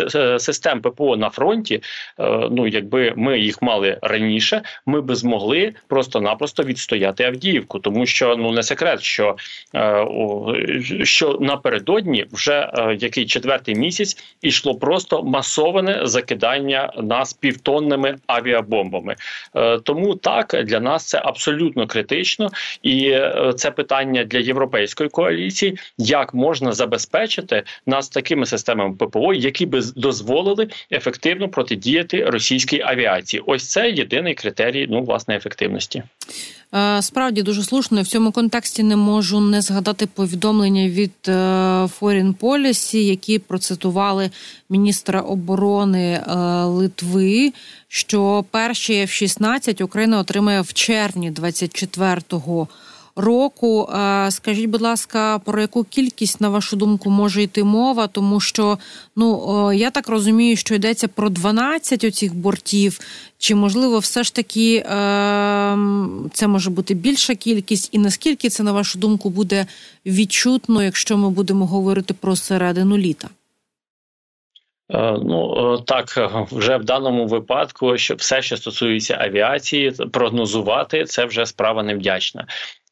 систем 0.40 0.80
ППО 0.80 1.16
на 1.16 1.30
фронті, 1.30 1.74
е, 2.18 2.48
ну 2.50 2.66
якби 2.66 3.12
ми 3.16 3.38
їх 3.38 3.62
мали 3.62 3.98
раніше, 4.02 4.62
ми 4.86 5.00
би 5.00 5.14
змогли 5.14 5.74
просто-напросто 5.88 6.62
відстояти 6.62 7.24
Авдіївку, 7.24 7.78
тому 7.78 8.06
що 8.06 8.36
ну 8.36 8.52
не 8.52 8.62
секрет, 8.62 9.02
що, 9.02 9.36
е, 9.74 10.06
що 11.04 11.38
напередодні 11.40 12.00
сьогодні 12.00 12.26
вже 12.33 12.71
е, 12.75 12.97
який 13.00 13.26
четвертий 13.26 13.75
місяць 13.75 14.16
ішло 14.42 14.75
просто 14.75 15.23
масоване 15.23 16.00
закидання 16.04 16.92
нас 17.02 17.33
півтонними 17.33 18.16
авіабомбами. 18.26 19.16
Е, 19.54 19.78
тому 19.78 20.14
так 20.14 20.64
для 20.64 20.80
нас 20.80 21.07
це 21.07 21.21
абсолютно 21.25 21.87
критично, 21.87 22.50
і 22.83 23.09
е, 23.11 23.52
це 23.57 23.71
питання 23.71 24.25
для 24.25 24.38
європейської 24.38 25.09
коаліції, 25.09 25.78
як 25.99 26.35
можна 26.35 26.73
забезпечити 26.73 27.62
нас 27.87 28.09
такими 28.09 28.47
системами 28.47 28.95
ППО, 28.97 29.35
які 29.35 29.66
би 29.66 29.83
дозволили 29.97 30.69
ефективно 30.92 31.49
протидіяти 31.49 32.25
російській 32.25 32.80
авіації. 32.80 33.42
Ось 33.47 33.71
це 33.71 33.90
єдиний 33.90 34.35
критерій 34.35 34.87
ну 34.90 35.02
власне 35.02 35.37
ефективності. 35.37 36.02
Справді 37.00 37.42
дуже 37.42 37.62
слушно 37.62 38.02
в 38.02 38.07
цьому 38.07 38.33
контексті 38.33 38.83
не 38.83 38.97
можу 38.97 39.40
не 39.40 39.61
згадати 39.61 40.07
повідомлення 40.07 40.88
від 40.88 41.12
Foreign 42.00 42.35
Policy, 42.35 42.97
які 42.97 43.38
процитували 43.38 44.30
міністра 44.70 45.20
оборони 45.20 46.12
е, 46.12 46.35
Литви, 46.64 47.52
що 47.88 48.44
перші 48.50 48.92
F-16 48.92 49.82
Україна 49.82 50.18
отримає 50.18 50.61
в 50.61 50.73
червні 50.73 51.32
24-го 51.32 52.59
року. 52.61 52.68
Скажіть, 54.30 54.66
будь 54.66 54.80
ласка, 54.80 55.38
про 55.38 55.60
яку 55.60 55.84
кількість 55.84 56.40
на 56.40 56.48
вашу 56.48 56.76
думку 56.76 57.10
може 57.10 57.42
йти 57.42 57.64
мова? 57.64 58.06
Тому 58.06 58.40
що 58.40 58.78
ну 59.16 59.72
я 59.72 59.90
так 59.90 60.08
розумію, 60.08 60.56
що 60.56 60.74
йдеться 60.74 61.08
про 61.08 61.28
12 61.28 62.04
оцих 62.04 62.34
бортів, 62.34 63.00
чи 63.38 63.54
можливо 63.54 63.98
все 63.98 64.22
ж 64.22 64.34
таки 64.34 64.76
е, 64.76 64.84
це 66.32 66.46
може 66.46 66.70
бути 66.70 66.94
більша 66.94 67.34
кількість, 67.34 67.88
і 67.92 67.98
наскільки 67.98 68.48
це 68.48 68.62
на 68.62 68.72
вашу 68.72 68.98
думку 68.98 69.30
буде 69.30 69.66
відчутно, 70.06 70.82
якщо 70.82 71.16
ми 71.16 71.30
будемо 71.30 71.66
говорити 71.66 72.14
про 72.14 72.36
середину 72.36 72.98
літа? 72.98 73.28
Е, 74.92 75.12
ну 75.22 75.78
так, 75.86 76.06
вже 76.52 76.76
в 76.76 76.84
даному 76.84 77.26
випадку, 77.26 77.98
що 77.98 78.14
все, 78.14 78.42
що 78.42 78.56
стосується 78.56 79.18
авіації, 79.20 79.90
прогнозувати 79.90 81.04
це 81.04 81.24
вже 81.24 81.46
справа 81.46 81.82
невдячна. 81.82 82.46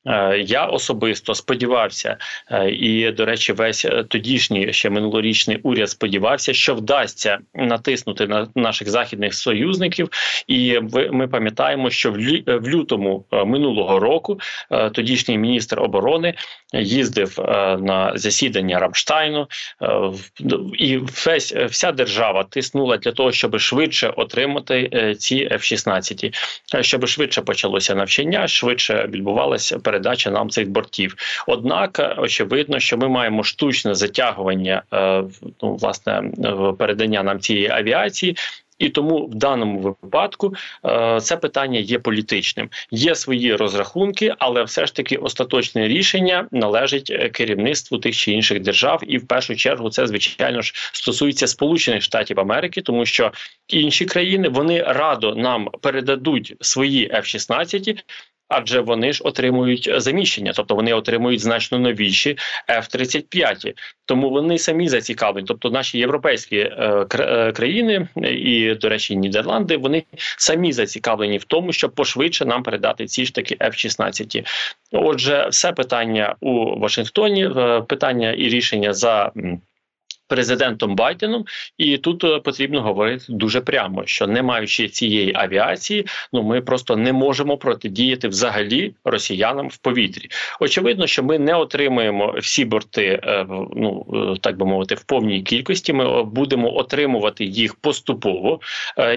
Е, 0.08 0.38
я 0.38 0.64
особисто 0.64 1.34
сподівався, 1.34 2.16
е, 2.50 2.70
і 2.70 3.10
до 3.10 3.24
речі, 3.24 3.52
весь 3.52 3.84
е, 3.84 4.04
тодішній 4.04 4.72
ще 4.72 4.90
минулорічний 4.90 5.56
уряд 5.62 5.90
сподівався, 5.90 6.54
що 6.54 6.74
вдасться 6.74 7.38
натиснути 7.54 8.26
на 8.26 8.48
наших 8.54 8.88
західних 8.88 9.34
союзників. 9.34 10.08
І 10.46 10.80
ми 11.12 11.28
пам'ятаємо, 11.28 11.90
що 11.90 12.12
в 12.46 12.68
лютому 12.68 13.24
минулого 13.46 13.98
року 13.98 14.40
тодішній 14.92 15.38
міністр 15.38 15.80
оборони 15.80 16.34
їздив 16.72 17.34
на 17.80 18.12
засідання 18.14 18.78
Рамштайну, 18.78 19.46
і 20.78 20.96
весь 20.96 21.54
вся 21.54 21.92
держава 21.92 22.44
тиснула 22.44 22.96
для 22.96 23.12
того, 23.12 23.32
щоб 23.32 23.58
швидше 23.58 24.12
отримати 24.16 25.14
ці 25.18 25.48
F-16, 25.52 26.34
щоб 26.80 27.08
швидше 27.08 27.42
почалося 27.42 27.94
навчання, 27.94 28.48
швидше 28.48 29.08
відбувалося 29.08 29.78
передача 29.98 30.30
нам 30.30 30.50
цих 30.50 30.68
бортів. 30.70 31.16
Однак 31.46 32.16
очевидно, 32.18 32.80
що 32.80 32.98
ми 32.98 33.08
маємо 33.08 33.44
штучне 33.44 33.94
затягування 33.94 34.82
е, 34.92 35.24
ну, 35.62 35.74
власне 35.74 36.22
передання 36.78 37.22
нам 37.22 37.40
цієї 37.40 37.68
авіації. 37.68 38.36
І 38.78 38.88
тому 38.88 39.26
в 39.26 39.34
даному 39.34 39.96
випадку 40.02 40.54
е, 40.84 41.18
це 41.20 41.36
питання 41.36 41.78
є 41.78 41.98
політичним. 41.98 42.70
Є 42.90 43.14
свої 43.14 43.56
розрахунки, 43.56 44.34
але 44.38 44.62
все 44.62 44.86
ж 44.86 44.94
таки 44.94 45.16
остаточне 45.16 45.88
рішення 45.88 46.48
належить 46.52 47.10
е, 47.10 47.28
керівництву 47.28 47.98
тих 47.98 48.16
чи 48.16 48.32
інших 48.32 48.60
держав, 48.60 49.02
і 49.06 49.18
в 49.18 49.26
першу 49.26 49.56
чергу 49.56 49.90
це 49.90 50.06
звичайно 50.06 50.62
ж 50.62 50.72
стосується 50.92 51.46
Сполучених 51.46 52.02
Штатів 52.02 52.40
Америки, 52.40 52.80
тому 52.82 53.06
що 53.06 53.32
інші 53.68 54.04
країни 54.04 54.48
вони 54.48 54.82
радо 54.82 55.34
нам 55.34 55.68
передадуть 55.80 56.54
свої 56.60 57.10
F-16, 57.10 57.98
адже 58.48 58.80
вони 58.80 59.12
ж 59.12 59.22
отримують 59.24 59.90
заміщення, 59.96 60.52
тобто 60.56 60.74
вони 60.74 60.92
отримують 60.92 61.40
значно 61.40 61.78
новіші 61.78 62.36
F-35. 62.68 63.74
Тому 64.06 64.30
вони 64.30 64.58
самі 64.58 64.88
зацікавлені. 64.88 65.46
Тобто, 65.46 65.70
наші 65.70 65.98
європейські 65.98 66.56
е, 66.56 67.06
е, 67.14 67.52
країни 67.52 68.08
і, 68.22 68.74
до 68.74 68.88
речі, 68.88 69.16
Нідерланди 69.16 69.76
вони 69.76 70.04
самі 70.36 70.72
зацікавлені 70.72 71.38
в 71.38 71.44
тому, 71.44 71.72
щоб 71.72 71.94
пошвидше 71.94 72.44
нам 72.44 72.62
передати 72.62 73.06
ці 73.06 73.26
ж 73.26 73.34
таки 73.34 73.54
F-16. 73.54 74.46
Отже, 74.92 75.48
все 75.50 75.72
питання 75.72 76.34
у 76.40 76.78
Вашингтоні, 76.78 77.46
е, 77.56 77.80
питання 77.80 78.32
і 78.32 78.48
рішення 78.48 78.92
за 78.92 79.32
президентом 80.28 80.96
Байденом, 80.96 81.44
і 81.78 81.98
тут 81.98 82.24
е, 82.24 82.38
потрібно 82.38 82.82
говорити 82.82 83.24
дуже 83.28 83.60
прямо, 83.60 84.06
що 84.06 84.26
не 84.26 84.42
маючи 84.42 84.88
цієї 84.88 85.32
авіації, 85.34 86.06
ну 86.32 86.42
ми 86.42 86.60
просто 86.60 86.96
не 86.96 87.12
можемо 87.12 87.56
протидіяти 87.56 88.28
взагалі 88.28 88.94
росіянам 89.04 89.68
в 89.68 89.76
повітрі. 89.76 90.28
Очевидно, 90.60 91.06
що 91.06 91.22
ми 91.22 91.38
не 91.38 91.54
отримуємо 91.54 92.34
всі 92.38 92.64
борти, 92.64 93.20
е, 93.24 93.46
ну 93.76 94.06
е, 94.34 94.38
так 94.40 94.56
би 94.56 94.66
мовити, 94.66 94.94
в 94.94 95.04
повній 95.04 95.42
кількості. 95.42 95.92
Ми 95.92 96.22
будемо 96.24 96.76
отримувати 96.76 97.44
їх 97.44 97.74
поступово, 97.74 98.60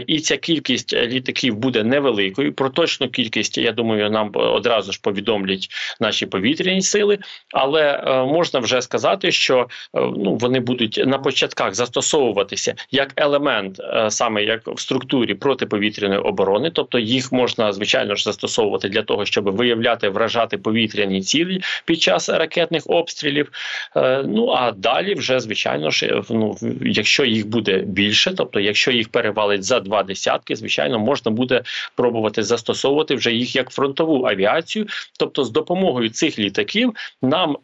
і 0.08 0.20
ця 0.20 0.38
кількість 0.38 0.94
літаків 0.94 1.56
буде 1.56 1.84
невеликою. 1.84 2.54
Про 2.54 2.70
точну 2.70 3.10
кількість 3.10 3.58
я 3.58 3.72
думаю, 3.72 4.10
нам 4.10 4.32
одразу 4.34 4.92
ж 4.92 5.00
повідомлять 5.04 5.68
наші 6.00 6.26
повітряні 6.26 6.82
сили, 6.82 7.18
але 7.54 8.04
можна 8.26 8.60
вже 8.60 8.82
сказати, 8.82 9.32
що 9.32 9.68
ну 9.94 10.36
вони 10.36 10.60
будуть 10.60 11.01
на 11.06 11.18
початках 11.18 11.76
застосовуватися 11.76 12.76
як 12.92 13.14
елемент, 13.16 13.80
е, 13.80 14.12
саме 14.12 14.44
як 14.44 14.68
в 14.68 14.80
структурі 14.80 15.34
протиповітряної 15.34 16.20
оборони, 16.20 16.72
тобто 16.74 17.00
їх 17.00 17.32
можна 17.32 17.74
звичайно 17.74 18.16
ж 18.16 18.24
застосовувати 18.24 18.90
для 18.90 19.02
того, 19.02 19.26
щоб 19.26 19.56
виявляти 19.56 20.10
вражати 20.10 20.58
повітряні 20.58 21.22
цілі 21.22 21.62
під 21.86 22.02
час 22.02 22.30
ракетних 22.30 22.84
обстрілів. 22.86 23.52
Е, 23.96 24.24
ну 24.28 24.50
а 24.50 24.72
далі, 24.72 25.14
вже 25.14 25.40
звичайно 25.40 25.90
ж, 25.90 26.06
е, 26.06 26.22
ну 26.30 26.58
якщо 26.82 27.26
їх 27.26 27.48
буде 27.48 27.78
більше, 27.78 28.34
тобто 28.38 28.60
якщо 28.60 28.92
їх 28.92 29.10
перевалить 29.10 29.64
за 29.64 29.80
два 29.80 30.04
десятки, 30.04 30.56
звичайно, 30.56 31.00
можна 31.00 31.32
буде 31.32 31.64
пробувати 31.96 32.44
застосовувати 32.44 33.16
вже 33.16 33.32
їх 33.32 33.56
як 33.56 33.70
фронтову 33.70 34.26
авіацію, 34.26 34.86
тобто 35.20 35.44
з 35.44 35.52
допомогою 35.52 36.10
цих 36.10 36.40
літаків 36.40 36.94
нам 37.22 37.58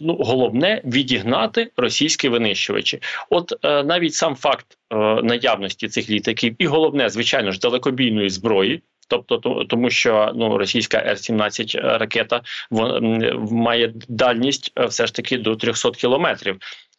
ну 0.00 0.16
головне 0.20 0.82
відігнати 0.84 1.70
російські 1.76 2.28
винищувачі 2.28 2.81
речі. 2.82 3.02
От 3.30 3.52
е, 3.64 3.82
навіть 3.82 4.14
сам 4.14 4.36
факт 4.36 4.66
е, 4.90 4.96
наявності 5.22 5.88
цих 5.88 6.10
літаків, 6.10 6.54
і 6.58 6.66
головне, 6.66 7.08
звичайно 7.08 7.52
ж, 7.52 7.58
далекобійної 7.58 8.30
зброї. 8.30 8.82
Тобто, 9.08 9.64
тому 9.68 9.90
що 9.90 10.32
ну 10.34 10.58
російська 10.58 10.98
Р-17 10.98 11.98
ракета 11.98 12.40
вон, 12.70 13.22
має 13.50 13.92
дальність 14.08 14.72
е, 14.78 14.86
все 14.86 15.06
ж 15.06 15.14
таки 15.14 15.38
до 15.38 15.56
300 15.56 15.90
кілометрів. 15.90 16.58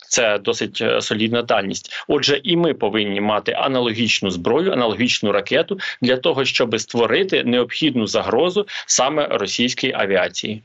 Це 0.09 0.37
досить 0.37 0.81
е, 0.81 1.01
солідна 1.01 1.41
дальність. 1.41 1.91
Отже, 2.07 2.41
і 2.43 2.57
ми 2.57 2.73
повинні 2.73 3.21
мати 3.21 3.51
аналогічну 3.51 4.31
зброю, 4.31 4.71
аналогічну 4.71 5.31
ракету 5.31 5.79
для 6.01 6.17
того, 6.17 6.45
щоб 6.45 6.79
створити 6.79 7.43
необхідну 7.43 8.07
загрозу 8.07 8.67
саме 8.87 9.27
російській 9.27 9.93
авіації. 9.95 10.61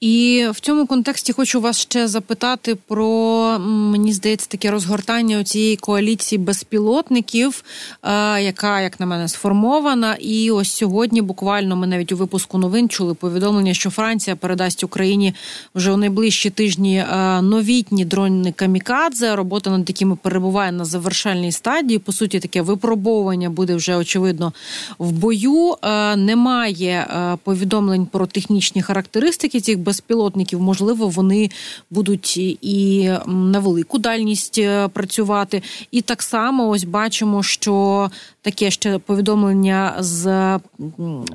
І 0.00 0.46
в 0.50 0.60
цьому 0.60 0.86
контексті 0.86 1.32
хочу 1.32 1.60
вас 1.60 1.80
ще 1.80 2.08
запитати 2.08 2.76
про 2.86 3.58
мені 3.58 4.12
здається 4.12 4.46
таке 4.48 4.70
розгортання 4.70 5.44
цієї 5.44 5.76
коаліції 5.76 6.38
безпілотників, 6.38 7.64
е, 8.02 8.42
яка, 8.42 8.80
як 8.80 9.00
на 9.00 9.06
мене, 9.06 9.28
сформована. 9.28 10.14
І 10.14 10.50
ось 10.50 10.72
сьогодні, 10.72 11.22
буквально, 11.22 11.76
ми 11.76 11.86
навіть 11.86 12.12
у 12.12 12.16
випуску 12.16 12.58
новин 12.58 12.88
чули 12.88 13.14
повідомлення, 13.14 13.74
що 13.74 13.90
Франція 13.90 14.36
передасть 14.36 14.84
Україні 14.84 15.34
вже 15.74 15.92
у 15.92 15.96
найближчі 15.96 16.50
тижні 16.50 16.96
е, 16.96 17.42
новітні 17.42 18.04
дрони 18.04 18.52
камікадзе. 18.52 19.36
Робота 19.36 19.70
над 19.70 19.88
якими 19.88 20.16
перебуває 20.16 20.72
на 20.72 20.84
завершальній 20.84 21.52
стадії. 21.52 21.98
По 21.98 22.12
суті, 22.12 22.40
таке 22.40 22.62
випробовування 22.62 23.50
буде 23.50 23.74
вже 23.74 23.96
очевидно 23.96 24.52
в 24.98 25.12
бою. 25.12 25.74
Е, 25.82 26.16
немає 26.16 27.06
повідомлень 27.44 28.06
про 28.06 28.26
технічні 28.26 28.82
характеристики 28.82 29.60
цих 29.60 29.78
безпілотників, 29.88 30.60
можливо, 30.60 31.08
вони 31.08 31.50
будуть 31.90 32.36
і 32.62 33.10
на 33.26 33.58
велику 33.58 33.98
дальність 33.98 34.58
е, 34.58 34.88
працювати. 34.88 35.62
І 35.90 36.00
так 36.02 36.22
само 36.22 36.68
ось 36.68 36.84
бачимо, 36.84 37.42
що 37.42 38.10
таке 38.42 38.70
ще 38.70 38.98
повідомлення 38.98 39.96
з 39.98 40.24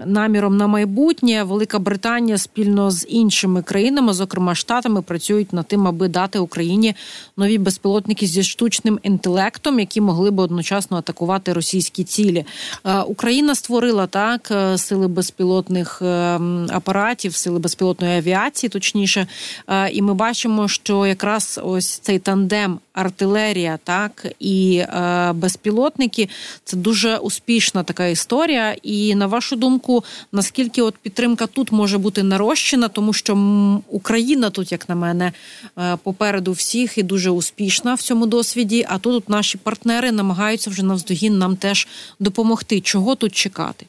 наміром 0.05 0.57
на 0.57 0.67
майбутнє. 0.67 1.43
Велика 1.43 1.79
Британія 1.79 2.37
спільно 2.37 2.91
з 2.91 3.05
іншими 3.09 3.61
країнами, 3.61 4.13
зокрема 4.13 4.55
штатами, 4.55 5.01
працюють 5.01 5.53
над 5.53 5.67
тим, 5.67 5.87
аби 5.87 6.07
дати 6.07 6.39
Україні 6.39 6.95
нові 7.37 7.57
безпілотники 7.57 8.27
зі 8.27 8.43
штучним 8.43 8.99
інтелектом, 9.03 9.79
які 9.79 10.01
могли 10.01 10.31
б 10.31 10.39
одночасно 10.39 10.97
атакувати 10.97 11.53
російські 11.53 12.03
цілі. 12.03 12.45
Е, 12.85 12.99
Україна 12.99 13.55
створила 13.55 14.07
так 14.07 14.51
е, 14.51 14.77
сили 14.77 15.07
безпілотних 15.07 16.01
апаратів, 16.69 17.35
сили 17.35 17.59
безпілотної 17.59 18.17
авіації 18.17 18.42
авіації, 18.43 18.69
точніше, 18.69 19.27
е, 19.67 19.89
і 19.89 20.01
ми 20.01 20.13
бачимо, 20.13 20.67
що 20.67 21.07
якраз 21.07 21.59
ось 21.63 21.97
цей 21.97 22.19
тандем 22.19 22.79
артилерія, 22.93 23.79
так 23.83 24.27
і 24.39 24.77
е, 24.77 25.31
безпілотники 25.33 26.29
це 26.63 26.77
дуже 26.77 27.17
успішна 27.17 27.83
така 27.83 28.07
історія. 28.07 28.75
І 28.83 29.15
на 29.15 29.27
вашу 29.27 29.55
думку, 29.55 30.03
наскільки 30.31 30.81
от 30.81 30.97
підтримка 30.97 31.47
тут 31.47 31.71
може 31.71 31.97
бути 31.97 32.23
нарощена, 32.23 32.87
тому 32.87 33.13
що 33.13 33.33
Україна 33.89 34.49
тут, 34.49 34.71
як 34.71 34.89
на 34.89 34.95
мене, 34.95 35.31
е, 35.77 35.97
попереду 36.03 36.51
всіх 36.51 36.97
і 36.97 37.03
дуже 37.03 37.29
успішна 37.29 37.93
в 37.93 38.01
цьому 38.01 38.25
досвіді. 38.25 38.85
А 38.89 38.97
тут 38.97 39.29
наші 39.29 39.57
партнери 39.57 40.11
намагаються 40.11 40.69
вже 40.69 40.83
навздогін 40.83 41.37
нам 41.37 41.55
теж 41.55 41.87
допомогти. 42.19 42.81
Чого 42.81 43.15
тут 43.15 43.35
чекати? 43.35 43.85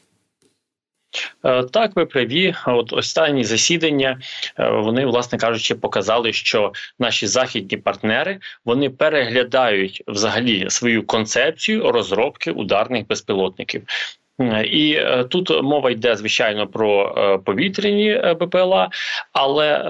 Е, 1.43 1.63
так, 1.63 1.95
ви 1.95 2.05
праві. 2.05 2.55
От 2.65 2.93
останні 2.93 3.43
засідання 3.43 4.19
е, 4.59 4.69
вони, 4.69 5.05
власне 5.05 5.37
кажучи, 5.37 5.75
показали, 5.75 6.33
що 6.33 6.73
наші 6.99 7.27
західні 7.27 7.77
партнери 7.77 8.39
вони 8.65 8.89
переглядають 8.89 10.03
взагалі 10.07 10.69
свою 10.69 11.03
концепцію 11.03 11.91
розробки 11.91 12.51
ударних 12.51 13.07
безпілотників. 13.07 13.83
І 14.65 14.91
е, 14.91 15.23
тут 15.23 15.63
мова 15.63 15.91
йде 15.91 16.15
звичайно 16.15 16.67
про 16.67 17.15
е, 17.17 17.37
повітряні 17.37 18.09
е, 18.09 18.33
БПЛА. 18.33 18.89
Але 19.33 19.81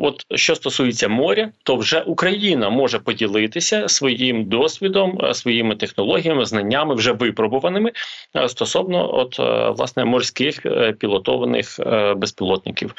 от 0.00 0.26
що 0.34 0.54
стосується 0.54 1.08
моря, 1.08 1.50
то 1.62 1.76
вже 1.76 2.00
Україна 2.00 2.70
може 2.70 2.98
поділитися 2.98 3.88
своїм 3.88 4.44
досвідом, 4.44 5.34
своїми 5.34 5.76
технологіями, 5.76 6.44
знаннями 6.44 6.94
вже 6.94 7.12
випробуваними 7.12 7.92
стосовно 8.46 9.14
от 9.14 9.38
власне 9.78 10.04
морських 10.04 10.66
пілотованих 10.98 11.80
безпілотників. 12.16 12.94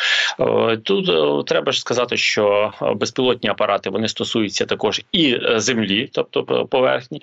Тут 0.84 1.46
треба 1.48 1.72
ж 1.72 1.80
сказати, 1.80 2.18
що 2.18 2.74
безпілотні 2.96 3.50
апарати 3.50 3.90
вони 3.90 4.08
стосуються 4.08 4.66
також 4.66 5.02
і 5.12 5.38
землі, 5.56 6.10
тобто 6.12 6.44
поверхні, 6.66 7.22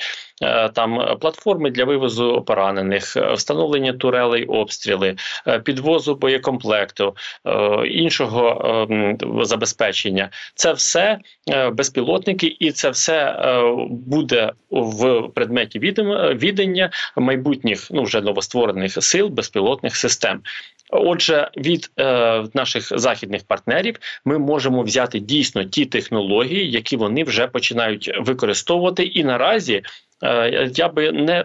там 0.74 1.16
платформи 1.20 1.70
для 1.70 1.84
вивозу 1.84 2.42
поранених 2.46 3.16
встановлення 3.52 3.92
турелей, 3.92 4.44
обстріли, 4.44 5.16
е, 5.46 5.58
підвозу 5.58 6.14
боєкомплекту, 6.14 7.16
е, 7.46 7.86
іншого 7.86 8.86
ем, 8.90 9.18
забезпечення. 9.44 10.30
Це 10.54 10.72
все 10.72 11.18
е, 11.50 11.70
безпілотники, 11.70 12.56
і 12.60 12.72
це 12.72 12.90
все 12.90 13.36
буде 13.90 14.52
в 14.70 15.28
предметі 15.34 15.78
відання 15.78 16.90
майбутніх 17.16 17.88
ну 17.90 18.02
вже 18.02 18.20
новостворених 18.20 19.02
сил 19.02 19.28
безпілотних 19.28 19.96
систем. 19.96 20.40
Отже, 20.94 21.50
від 21.56 21.90
е, 22.00 22.44
наших 22.54 22.98
західних 22.98 23.42
партнерів 23.44 23.96
ми 24.24 24.38
можемо 24.38 24.82
взяти 24.82 25.18
дійсно 25.18 25.64
ті 25.64 25.86
технології, 25.86 26.70
які 26.70 26.96
вони 26.96 27.24
вже 27.24 27.46
починають 27.46 28.10
використовувати, 28.20 29.02
і 29.02 29.24
наразі 29.24 29.82
я 30.74 30.88
би 30.88 31.12
не 31.12 31.44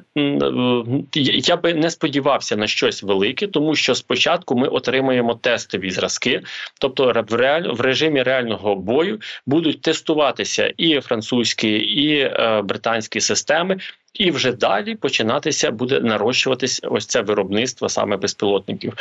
я 1.15 1.57
би 1.57 1.73
не 1.73 1.91
сподівався 1.91 2.55
на 2.55 2.67
щось 2.67 3.03
велике, 3.03 3.47
тому 3.47 3.75
що 3.75 3.95
спочатку 3.95 4.55
ми 4.55 4.67
отримаємо 4.67 5.35
тестові 5.35 5.91
зразки, 5.91 6.41
тобто 6.79 7.25
в 7.29 7.33
реаль 7.33 7.63
в 7.63 7.81
режимі 7.81 8.23
реального 8.23 8.75
бою 8.75 9.19
будуть 9.45 9.81
тестуватися 9.81 10.73
і 10.77 10.99
французькі, 10.99 11.69
і 11.77 12.31
британські 12.63 13.21
системи. 13.21 13.77
І 14.13 14.31
вже 14.31 14.51
далі 14.51 14.95
починатися 14.95 15.71
буде 15.71 15.99
нарощуватись 15.99 16.81
ось 16.83 17.05
це 17.05 17.21
виробництво 17.21 17.89
саме 17.89 18.17
безпілотників. 18.17 18.93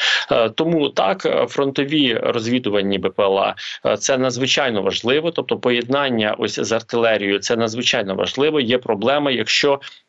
Тому 0.55 0.89
так 0.89 1.47
фронтові 1.49 2.15
розвідувальні 2.15 2.99
БПЛА 2.99 3.55
це 3.99 4.19
надзвичайно 4.19 4.83
важливо. 4.83 5.31
Тобто, 5.31 5.57
поєднання 5.57 6.35
ось 6.39 6.61
з 6.61 6.73
артилерією 6.73 7.39
це 7.39 7.57
надзвичайно 7.57 8.15
важливо. 8.15 8.61
Є 8.61 8.79
проблема, 8.79 9.31
якщо 9.31 9.66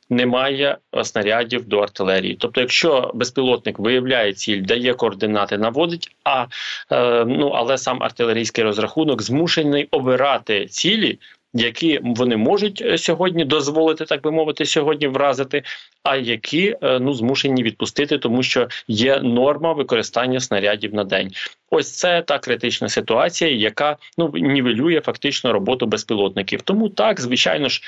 немає 0.09 0.77
снарядів 1.03 1.67
до 1.67 1.79
артилерії. 1.79 2.37
Тобто, 2.39 2.61
якщо 2.61 3.11
безпілотник 3.13 3.79
виявляє 3.79 4.33
ціль, 4.33 4.61
дає 4.61 4.93
координати, 4.93 5.57
наводить, 5.57 6.09
а 6.23 6.45
е, 6.91 7.25
ну 7.25 7.47
але 7.47 7.77
сам 7.77 8.03
артилерійський 8.03 8.63
розрахунок 8.63 9.21
змушений 9.21 9.87
обирати 9.91 10.65
цілі. 10.65 11.19
Які 11.53 11.99
вони 12.03 12.37
можуть 12.37 12.81
е, 12.81 12.97
сьогодні 12.97 13.45
дозволити, 13.45 14.05
так 14.05 14.21
би 14.21 14.31
мовити, 14.31 14.65
сьогодні 14.65 15.07
вразити, 15.07 15.63
а 16.03 16.15
які 16.15 16.75
е, 16.81 16.99
ну 16.99 17.13
змушені 17.13 17.63
відпустити, 17.63 18.17
тому 18.17 18.43
що 18.43 18.67
є 18.87 19.19
норма 19.19 19.73
використання 19.73 20.39
снарядів 20.39 20.93
на 20.93 21.03
день. 21.03 21.31
Ось 21.69 21.91
це 21.91 22.21
та 22.21 22.39
критична 22.39 22.89
ситуація, 22.89 23.51
яка 23.51 23.97
ну 24.17 24.31
нівелює 24.33 25.01
фактично 25.01 25.53
роботу 25.53 25.85
безпілотників. 25.85 26.61
Тому 26.61 26.89
так, 26.89 27.21
звичайно 27.21 27.69
ж, 27.69 27.81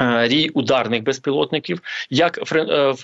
рій 0.00 0.48
ударних 0.48 1.02
безпілотників, 1.02 1.80
як 2.10 2.52
е, 2.52 2.58
е, 2.58 2.94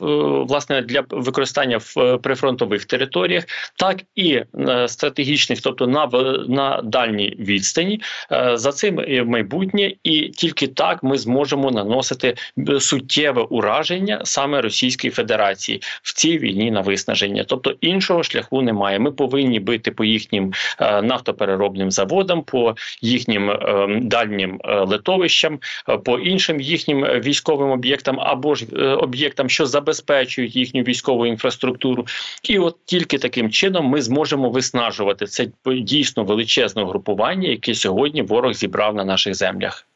власне 0.48 0.82
для 0.82 1.04
використання 1.10 1.78
в 1.78 2.18
прифронтових 2.18 2.84
територіях, 2.84 3.44
так 3.76 4.00
і 4.14 4.42
стратегічних, 4.86 5.60
тобто 5.60 5.86
на 5.86 6.06
на 6.48 6.82
дальній 6.82 7.36
відстані. 7.38 8.00
За 8.54 8.72
цим 8.72 9.04
майбутнє, 9.26 9.92
і 10.04 10.28
тільки 10.28 10.66
так 10.66 11.02
ми 11.02 11.18
зможемо 11.18 11.70
наносити 11.70 12.34
суттєве 12.80 13.42
ураження 13.42 14.20
саме 14.24 14.60
Російської 14.60 15.10
Федерації 15.10 15.82
в 16.02 16.14
цій 16.14 16.38
війні 16.38 16.70
на 16.70 16.80
виснаження. 16.80 17.44
Тобто 17.44 17.74
іншого 17.80 18.22
шляху 18.22 18.62
немає. 18.62 18.98
Ми 18.98 19.12
повинні 19.12 19.60
бити 19.60 19.90
по 19.90 20.04
їхнім 20.04 20.52
нафтопереробним 20.80 21.90
заводам, 21.90 22.42
по 22.42 22.74
їхнім 23.00 23.58
дальнім 24.02 24.60
литовищам, 24.64 25.58
по 26.04 26.18
іншим 26.18 26.60
їх 26.60 26.79
їхнім 26.80 27.04
е, 27.04 27.20
військовим 27.20 27.70
об'єктам 27.70 28.20
або 28.20 28.54
ж 28.54 28.66
е, 28.72 28.84
об'єктам, 28.84 29.48
що 29.48 29.66
забезпечують 29.66 30.56
їхню 30.56 30.82
військову 30.82 31.26
інфраструктуру, 31.26 32.06
і 32.42 32.58
от 32.58 32.76
тільки 32.84 33.18
таким 33.18 33.50
чином 33.50 33.86
ми 33.86 34.02
зможемо 34.02 34.50
виснажувати 34.50 35.26
це 35.26 35.48
дійсно 35.66 36.24
величезне 36.24 36.84
групування, 36.84 37.48
яке 37.48 37.74
сьогодні 37.74 38.22
ворог 38.22 38.52
зібрав 38.52 38.94
на 38.94 39.04
наших 39.04 39.34
землях. 39.34 39.86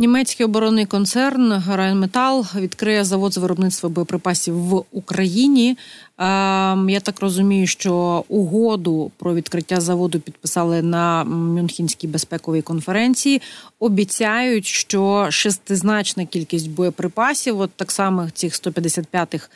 Німецький 0.00 0.46
оборонний 0.46 0.86
концерн 0.86 1.62
Райнметал 1.68 2.46
відкриє 2.56 3.04
завод 3.04 3.32
з 3.34 3.36
виробництва 3.36 3.88
боєприпасів 3.88 4.54
в 4.54 4.84
Україні. 4.92 5.76
Ем, 6.18 6.88
я 6.90 7.00
так 7.00 7.20
розумію, 7.20 7.66
що 7.66 8.24
угоду 8.28 9.10
про 9.16 9.34
відкриття 9.34 9.80
заводу 9.80 10.20
підписали 10.20 10.82
на 10.82 11.24
Мюнхенській 11.24 12.06
безпековій 12.06 12.62
конференції. 12.62 13.42
Обіцяють, 13.80 14.66
що 14.66 15.26
шестизначна 15.30 16.26
кількість 16.26 16.70
боєприпасів, 16.70 17.60
от 17.60 17.70
так 17.70 17.90
само 17.90 18.30
цих 18.30 18.52
155-х 18.52 19.48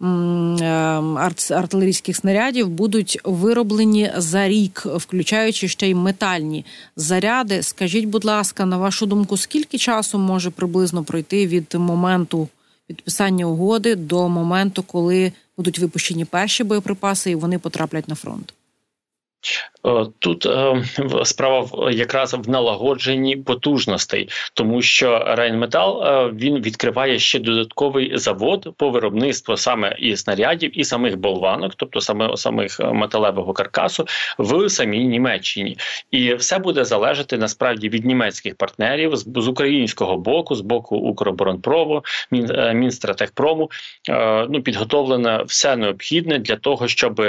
ем, 0.00 1.18
артилерійських 1.50 2.16
снарядів, 2.16 2.68
будуть 2.68 3.18
вироблені 3.24 4.12
за 4.16 4.48
рік, 4.48 4.86
включаючи 4.86 5.68
ще 5.68 5.88
й 5.88 5.94
метальні 5.94 6.64
заряди. 6.96 7.62
Скажіть, 7.62 8.04
будь 8.04 8.24
ласка, 8.24 8.66
на 8.66 8.78
вашу 8.78 9.06
думку, 9.06 9.36
скільки 9.36 9.78
часу 9.78 10.18
може 10.18 10.50
приблизно 10.50 11.04
пройти 11.04 11.46
від 11.46 11.74
моменту 11.74 12.48
підписання 12.86 13.46
угоди 13.46 13.94
до 13.94 14.28
моменту, 14.28 14.82
коли 14.82 15.32
будуть 15.56 15.78
випущені 15.78 16.24
перші 16.24 16.64
боєприпаси 16.64 17.30
і 17.30 17.34
вони 17.34 17.58
потраплять 17.58 18.08
на 18.08 18.14
фронт? 18.14 18.54
Е, 19.86 20.06
тут 20.18 20.46
е, 20.46 20.82
справа 21.24 21.90
якраз 21.90 22.34
в 22.34 22.50
налагодженні 22.50 23.36
потужностей, 23.36 24.28
тому 24.54 24.82
що 24.82 25.24
Рейнметал 25.26 26.04
е, 26.04 26.30
він 26.34 26.62
відкриває 26.62 27.18
ще 27.18 27.38
додатковий 27.38 28.18
завод 28.18 28.74
по 28.76 28.90
виробництву 28.90 29.56
саме 29.56 29.96
і 29.98 30.16
снарядів, 30.16 30.78
і 30.78 30.84
самих 30.84 31.18
болванок, 31.18 31.72
тобто 31.76 32.00
саме 32.00 32.36
самих 32.36 32.80
металевого 32.80 33.52
каркасу, 33.52 34.06
в 34.38 34.68
самій 34.68 35.04
Німеччині, 35.04 35.76
і 36.10 36.34
все 36.34 36.58
буде 36.58 36.84
залежати 36.84 37.38
насправді 37.38 37.88
від 37.88 38.04
німецьких 38.04 38.54
партнерів 38.54 39.16
з, 39.16 39.26
з 39.36 39.48
українського 39.48 40.16
боку, 40.16 40.54
з 40.54 40.60
боку 40.60 40.96
Укроборонпрому, 40.96 42.04
Мін, 42.30 42.50
Мінстратехпрому. 42.74 43.70
Ну 44.48 44.62
підготовлено 44.62 45.44
все 45.46 45.76
необхідне 45.76 46.38
для 46.38 46.56
того, 46.56 46.88
щоб 46.88 47.22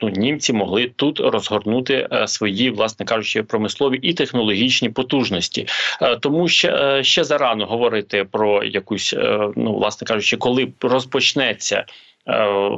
ну 0.00 0.08
німці 0.08 0.52
могли 0.52 0.92
тут 0.96 1.20
розгорнути 1.20 1.93
збільшити 1.94 2.08
е, 2.12 2.28
свої, 2.28 2.70
власне 2.70 3.06
кажучи, 3.06 3.42
промислові 3.42 3.98
і 4.02 4.14
технологічні 4.14 4.88
потужності, 4.88 5.66
е, 6.02 6.16
тому 6.16 6.48
ще 6.48 6.68
е, 6.68 7.04
ще 7.04 7.24
зарано 7.24 7.66
говорити 7.66 8.24
про 8.24 8.64
якусь, 8.64 9.14
ну 9.56 9.74
власне 9.74 10.06
кажучи, 10.06 10.36
коли 10.36 10.72
розпочнеться. 10.80 11.84
Е, 12.28 12.70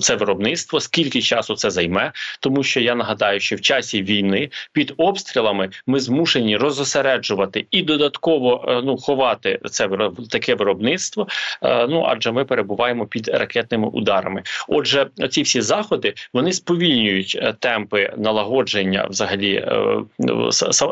це 0.00 0.16
виробництво, 0.16 0.80
скільки 0.80 1.22
часу 1.22 1.54
це 1.54 1.70
займе, 1.70 2.12
тому 2.40 2.62
що 2.62 2.80
я 2.80 2.94
нагадаю, 2.94 3.40
що 3.40 3.56
в 3.56 3.60
часі 3.60 4.02
війни 4.02 4.50
під 4.72 4.94
обстрілами 4.96 5.68
ми 5.86 6.00
змушені 6.00 6.56
розосереджувати 6.56 7.66
і 7.70 7.82
додатково 7.82 8.64
е, 8.68 8.82
ну 8.84 8.96
ховати 8.96 9.58
це 9.70 9.88
таке 10.30 10.54
виробництво. 10.54 11.26
Е, 11.62 11.86
ну 11.86 12.04
адже 12.08 12.32
ми 12.32 12.44
перебуваємо 12.44 13.06
під 13.06 13.28
ракетними 13.28 13.88
ударами. 13.88 14.42
Отже, 14.68 15.06
ці 15.30 15.42
всі 15.42 15.60
заходи 15.60 16.14
вони 16.32 16.52
сповільнюють 16.52 17.40
темпи 17.58 18.12
налагодження 18.16 19.06
взагалі 19.10 19.66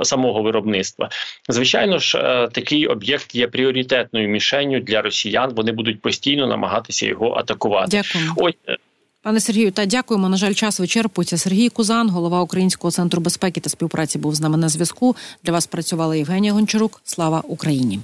самого 0.03 0.43
виробництва. 0.43 1.09
Звичайно 1.49 1.99
ж, 1.99 2.19
такий 2.53 2.87
об'єкт 2.87 3.35
є 3.35 3.49
пріоритетною 3.49 4.29
мішенню 4.29 4.81
для 4.81 5.03
росіян. 5.03 5.53
Вони 5.57 5.73
будуть 5.73 6.01
постійно 6.03 6.47
намагатися 6.47 7.07
його 7.07 7.33
атакувати. 7.33 7.94
Дякую. 7.95 8.33
Ось. 8.37 8.77
Пане 9.23 9.41
Сергію, 9.41 9.73
та 9.73 9.87
дякуємо. 9.87 10.29
На 10.29 10.37
жаль, 10.37 10.55
час 10.55 10.81
вичерпується. 10.81 11.39
Сергій 11.39 11.69
Кузан, 11.69 12.11
голова 12.11 12.41
Українського 12.43 12.91
центру 12.91 13.21
безпеки 13.21 13.61
та 13.61 13.71
співпраці, 13.71 14.19
був 14.19 14.35
з 14.35 14.41
нами 14.41 14.57
на 14.57 14.69
зв'язку. 14.69 15.17
Для 15.45 15.53
вас 15.53 15.67
працювала 15.67 16.17
Євгенія 16.17 16.53
Гончарук. 16.53 17.01
Слава 17.05 17.43
Україні. 17.49 18.01